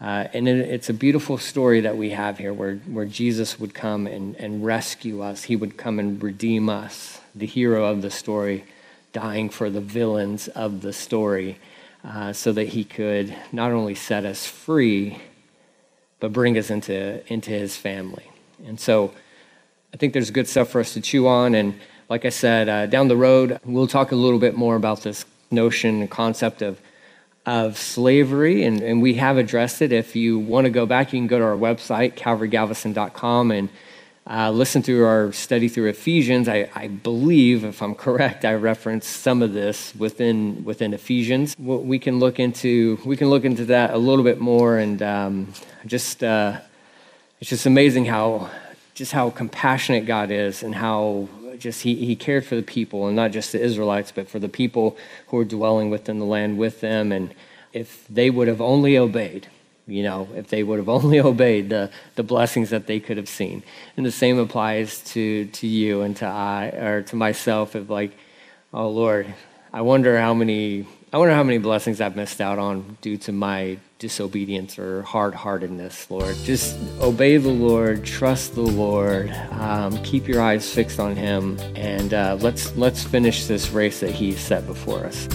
uh, 0.00 0.28
and 0.32 0.48
it, 0.48 0.56
it's 0.56 0.88
a 0.88 0.94
beautiful 0.94 1.36
story 1.36 1.82
that 1.82 1.98
we 1.98 2.10
have 2.10 2.38
here 2.38 2.54
where, 2.54 2.76
where 2.76 3.04
Jesus 3.04 3.60
would 3.60 3.74
come 3.74 4.06
and, 4.06 4.36
and 4.36 4.64
rescue 4.64 5.20
us. 5.20 5.42
He 5.42 5.54
would 5.54 5.76
come 5.76 5.98
and 5.98 6.22
redeem 6.22 6.70
us, 6.70 7.20
the 7.36 7.46
hero 7.46 7.84
of 7.84 8.02
the 8.02 8.10
story, 8.10 8.64
dying 9.12 9.50
for 9.50 9.70
the 9.70 9.80
villains 9.80 10.48
of 10.48 10.80
the 10.80 10.92
story, 10.92 11.58
uh, 12.04 12.32
so 12.32 12.52
that 12.52 12.68
he 12.68 12.84
could 12.84 13.36
not 13.52 13.72
only 13.72 13.94
set 13.94 14.24
us 14.24 14.46
free, 14.46 15.20
but 16.20 16.32
bring 16.32 16.56
us 16.56 16.70
into, 16.70 17.22
into 17.32 17.50
his 17.50 17.76
family. 17.76 18.30
And 18.66 18.80
so 18.80 19.12
I 19.92 19.96
think 19.96 20.12
there's 20.12 20.30
good 20.30 20.48
stuff 20.48 20.68
for 20.68 20.80
us 20.80 20.94
to 20.94 21.00
chew 21.00 21.26
on. 21.26 21.54
And 21.54 21.78
like 22.08 22.24
I 22.24 22.30
said, 22.30 22.68
uh, 22.68 22.86
down 22.86 23.08
the 23.08 23.16
road, 23.16 23.60
we'll 23.64 23.86
talk 23.86 24.12
a 24.12 24.16
little 24.16 24.38
bit 24.38 24.56
more 24.56 24.76
about 24.76 25.02
this 25.02 25.24
notion 25.50 26.00
and 26.00 26.10
concept 26.10 26.62
of, 26.62 26.80
of 27.44 27.76
slavery. 27.76 28.64
And, 28.64 28.80
and 28.80 29.02
we 29.02 29.14
have 29.14 29.36
addressed 29.36 29.82
it. 29.82 29.92
If 29.92 30.16
you 30.16 30.38
want 30.38 30.64
to 30.64 30.70
go 30.70 30.86
back, 30.86 31.12
you 31.12 31.18
can 31.18 31.26
go 31.26 31.38
to 31.38 31.44
our 31.44 31.56
website, 31.56 32.14
calvarygalveston.com, 32.14 33.50
and 33.50 33.68
uh, 34.28 34.50
listen 34.50 34.82
through 34.82 35.04
our 35.04 35.32
study 35.32 35.68
through 35.68 35.88
Ephesians. 35.88 36.48
I, 36.48 36.68
I, 36.74 36.88
believe, 36.88 37.64
if 37.64 37.80
I'm 37.80 37.94
correct, 37.94 38.44
I 38.44 38.54
referenced 38.54 39.20
some 39.20 39.40
of 39.40 39.52
this 39.52 39.94
within 39.94 40.64
within 40.64 40.92
Ephesians. 40.92 41.56
We 41.58 41.98
can 41.98 42.18
look 42.18 42.40
into 42.40 42.98
we 43.06 43.16
can 43.16 43.30
look 43.30 43.44
into 43.44 43.66
that 43.66 43.94
a 43.94 43.98
little 43.98 44.24
bit 44.24 44.40
more, 44.40 44.78
and 44.78 45.00
um, 45.00 45.52
just 45.86 46.24
uh, 46.24 46.58
it's 47.40 47.50
just 47.50 47.66
amazing 47.66 48.06
how 48.06 48.50
just 48.94 49.12
how 49.12 49.30
compassionate 49.30 50.06
God 50.06 50.30
is, 50.30 50.62
and 50.62 50.74
how 50.74 51.28
just 51.58 51.82
he, 51.82 51.94
he 51.94 52.16
cared 52.16 52.44
for 52.44 52.56
the 52.56 52.62
people, 52.62 53.06
and 53.06 53.14
not 53.14 53.30
just 53.30 53.52
the 53.52 53.60
Israelites, 53.60 54.10
but 54.10 54.28
for 54.28 54.40
the 54.40 54.48
people 54.48 54.96
who 55.28 55.36
were 55.36 55.44
dwelling 55.44 55.88
within 55.88 56.18
the 56.18 56.24
land 56.24 56.58
with 56.58 56.80
them, 56.80 57.12
and 57.12 57.32
if 57.72 58.06
they 58.08 58.30
would 58.30 58.48
have 58.48 58.60
only 58.60 58.98
obeyed 58.98 59.48
you 59.86 60.02
know, 60.02 60.28
if 60.34 60.48
they 60.48 60.62
would 60.62 60.78
have 60.78 60.88
only 60.98 61.20
obeyed 61.20 61.70
the, 61.70 61.90
the 62.14 62.22
blessings 62.22 62.70
that 62.70 62.86
they 62.86 63.00
could 63.00 63.16
have 63.16 63.28
seen. 63.28 63.62
And 63.96 64.04
the 64.04 64.12
same 64.12 64.38
applies 64.38 65.02
to, 65.12 65.46
to 65.46 65.66
you 65.66 66.02
and 66.02 66.16
to 66.16 66.26
I 66.26 66.66
or 66.66 67.02
to 67.02 67.16
myself 67.16 67.74
of 67.74 67.90
like, 67.90 68.12
oh 68.72 68.88
Lord, 68.88 69.32
I 69.72 69.82
wonder 69.82 70.18
how 70.18 70.34
many 70.34 70.86
I 71.12 71.18
wonder 71.18 71.34
how 71.34 71.44
many 71.44 71.58
blessings 71.58 72.00
I've 72.00 72.16
missed 72.16 72.40
out 72.40 72.58
on 72.58 72.98
due 73.00 73.16
to 73.18 73.32
my 73.32 73.78
disobedience 73.98 74.78
or 74.78 75.02
hard-heartedness, 75.02 76.10
Lord. 76.10 76.34
Just 76.42 76.76
obey 77.00 77.36
the 77.36 77.48
Lord, 77.48 78.04
trust 78.04 78.54
the 78.54 78.60
Lord, 78.60 79.30
um, 79.52 79.96
keep 80.02 80.26
your 80.26 80.42
eyes 80.42 80.70
fixed 80.70 80.98
on 80.98 81.14
Him, 81.14 81.58
and 81.76 82.12
uh, 82.12 82.36
let's 82.40 82.76
let's 82.76 83.04
finish 83.04 83.46
this 83.46 83.70
race 83.70 84.00
that 84.00 84.10
He 84.10 84.32
set 84.32 84.66
before 84.66 85.06
us. 85.06 85.26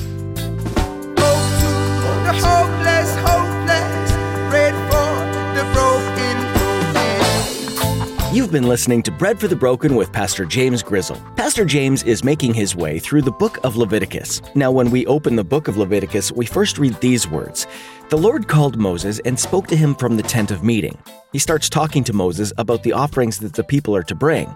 You've 8.31 8.49
been 8.49 8.69
listening 8.69 9.03
to 9.03 9.11
Bread 9.11 9.41
for 9.41 9.49
the 9.49 9.57
Broken 9.57 9.93
with 9.93 10.13
Pastor 10.13 10.45
James 10.45 10.81
Grizzle. 10.81 11.21
Pastor 11.35 11.65
James 11.65 12.01
is 12.03 12.23
making 12.23 12.53
his 12.53 12.77
way 12.77 12.97
through 12.97 13.23
the 13.23 13.31
book 13.31 13.59
of 13.65 13.75
Leviticus. 13.75 14.41
Now, 14.55 14.71
when 14.71 14.89
we 14.89 15.05
open 15.05 15.35
the 15.35 15.43
book 15.43 15.67
of 15.67 15.75
Leviticus, 15.75 16.31
we 16.31 16.45
first 16.45 16.77
read 16.77 16.93
these 17.01 17.27
words 17.27 17.67
The 18.07 18.17
Lord 18.17 18.47
called 18.47 18.77
Moses 18.77 19.19
and 19.25 19.37
spoke 19.37 19.67
to 19.67 19.75
him 19.75 19.93
from 19.93 20.15
the 20.15 20.23
tent 20.23 20.49
of 20.49 20.63
meeting. 20.63 20.97
He 21.33 21.39
starts 21.39 21.67
talking 21.67 22.05
to 22.05 22.13
Moses 22.13 22.53
about 22.57 22.83
the 22.83 22.93
offerings 22.93 23.37
that 23.39 23.51
the 23.51 23.65
people 23.65 23.93
are 23.97 24.03
to 24.03 24.15
bring. 24.15 24.55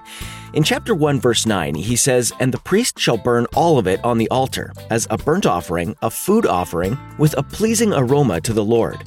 In 0.54 0.64
chapter 0.64 0.96
1, 0.96 1.20
verse 1.20 1.46
9, 1.46 1.76
he 1.76 1.98
says, 1.98 2.32
And 2.40 2.54
the 2.54 2.60
priest 2.60 2.98
shall 2.98 3.18
burn 3.18 3.46
all 3.56 3.78
of 3.78 3.88
it 3.88 4.02
on 4.06 4.18
the 4.18 4.30
altar, 4.30 4.72
as 4.90 5.06
a 5.10 5.18
burnt 5.18 5.46
offering, 5.46 5.98
a 6.02 6.10
food 6.10 6.46
offering, 6.46 6.98
with 7.18 7.38
a 7.38 7.44
pleasing 7.44 7.92
aroma 7.92 8.40
to 8.40 8.54
the 8.54 8.64
Lord. 8.64 9.04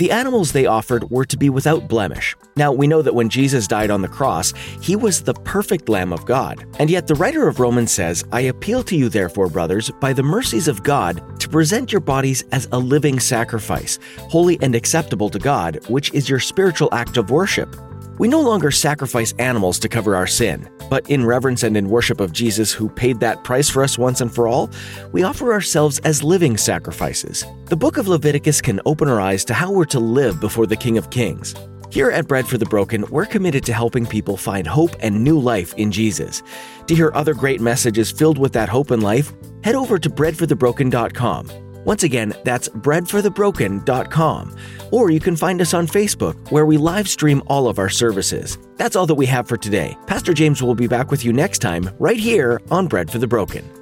The 0.00 0.12
animals 0.12 0.52
they 0.52 0.64
offered 0.64 1.10
were 1.10 1.26
to 1.26 1.36
be 1.36 1.50
without 1.50 1.86
blemish. 1.86 2.34
Now, 2.56 2.72
we 2.72 2.86
know 2.86 3.02
that 3.02 3.14
when 3.14 3.28
Jesus 3.28 3.66
died 3.66 3.90
on 3.90 4.00
the 4.00 4.08
cross, 4.08 4.54
he 4.80 4.96
was 4.96 5.20
the 5.20 5.34
perfect 5.34 5.90
Lamb 5.90 6.10
of 6.10 6.24
God. 6.24 6.64
And 6.78 6.88
yet, 6.88 7.06
the 7.06 7.16
writer 7.16 7.46
of 7.46 7.60
Romans 7.60 7.92
says, 7.92 8.24
I 8.32 8.48
appeal 8.48 8.82
to 8.84 8.96
you, 8.96 9.10
therefore, 9.10 9.50
brothers, 9.50 9.90
by 10.00 10.14
the 10.14 10.22
mercies 10.22 10.68
of 10.68 10.82
God, 10.82 11.38
to 11.38 11.50
present 11.50 11.92
your 11.92 12.00
bodies 12.00 12.42
as 12.50 12.66
a 12.72 12.78
living 12.78 13.20
sacrifice, 13.20 13.98
holy 14.16 14.58
and 14.62 14.74
acceptable 14.74 15.28
to 15.28 15.38
God, 15.38 15.86
which 15.90 16.14
is 16.14 16.30
your 16.30 16.40
spiritual 16.40 16.88
act 16.92 17.18
of 17.18 17.30
worship. 17.30 17.76
We 18.20 18.28
no 18.28 18.42
longer 18.42 18.70
sacrifice 18.70 19.32
animals 19.38 19.78
to 19.78 19.88
cover 19.88 20.14
our 20.14 20.26
sin, 20.26 20.68
but 20.90 21.08
in 21.08 21.24
reverence 21.24 21.62
and 21.62 21.74
in 21.74 21.88
worship 21.88 22.20
of 22.20 22.32
Jesus 22.32 22.70
who 22.70 22.90
paid 22.90 23.18
that 23.20 23.44
price 23.44 23.70
for 23.70 23.82
us 23.82 23.96
once 23.96 24.20
and 24.20 24.30
for 24.30 24.46
all, 24.46 24.68
we 25.10 25.22
offer 25.22 25.54
ourselves 25.54 26.00
as 26.00 26.22
living 26.22 26.58
sacrifices. 26.58 27.46
The 27.68 27.78
book 27.78 27.96
of 27.96 28.08
Leviticus 28.08 28.60
can 28.60 28.78
open 28.84 29.08
our 29.08 29.18
eyes 29.18 29.42
to 29.46 29.54
how 29.54 29.72
we're 29.72 29.86
to 29.86 29.98
live 29.98 30.38
before 30.38 30.66
the 30.66 30.76
King 30.76 30.98
of 30.98 31.08
Kings. 31.08 31.54
Here 31.90 32.10
at 32.10 32.28
Bread 32.28 32.46
for 32.46 32.58
the 32.58 32.66
Broken, 32.66 33.06
we're 33.08 33.24
committed 33.24 33.64
to 33.64 33.72
helping 33.72 34.04
people 34.04 34.36
find 34.36 34.66
hope 34.66 34.90
and 35.00 35.24
new 35.24 35.38
life 35.38 35.72
in 35.78 35.90
Jesus. 35.90 36.42
To 36.88 36.94
hear 36.94 37.12
other 37.14 37.32
great 37.32 37.62
messages 37.62 38.10
filled 38.10 38.36
with 38.36 38.52
that 38.52 38.68
hope 38.68 38.90
and 38.90 39.02
life, 39.02 39.32
head 39.64 39.76
over 39.76 39.98
to 39.98 40.10
breadforthebroken.com. 40.10 41.69
Once 41.84 42.02
again, 42.02 42.34
that's 42.44 42.68
breadforthebroken.com. 42.68 44.56
Or 44.90 45.10
you 45.10 45.20
can 45.20 45.36
find 45.36 45.60
us 45.60 45.72
on 45.72 45.86
Facebook, 45.86 46.50
where 46.50 46.66
we 46.66 46.76
live 46.76 47.08
stream 47.08 47.42
all 47.46 47.68
of 47.68 47.78
our 47.78 47.88
services. 47.88 48.58
That's 48.76 48.96
all 48.96 49.06
that 49.06 49.14
we 49.14 49.26
have 49.26 49.46
for 49.48 49.56
today. 49.56 49.96
Pastor 50.06 50.34
James 50.34 50.62
will 50.62 50.74
be 50.74 50.88
back 50.88 51.10
with 51.10 51.24
you 51.24 51.32
next 51.32 51.58
time, 51.58 51.90
right 51.98 52.18
here 52.18 52.60
on 52.70 52.88
Bread 52.88 53.10
for 53.10 53.18
the 53.18 53.26
Broken. 53.26 53.79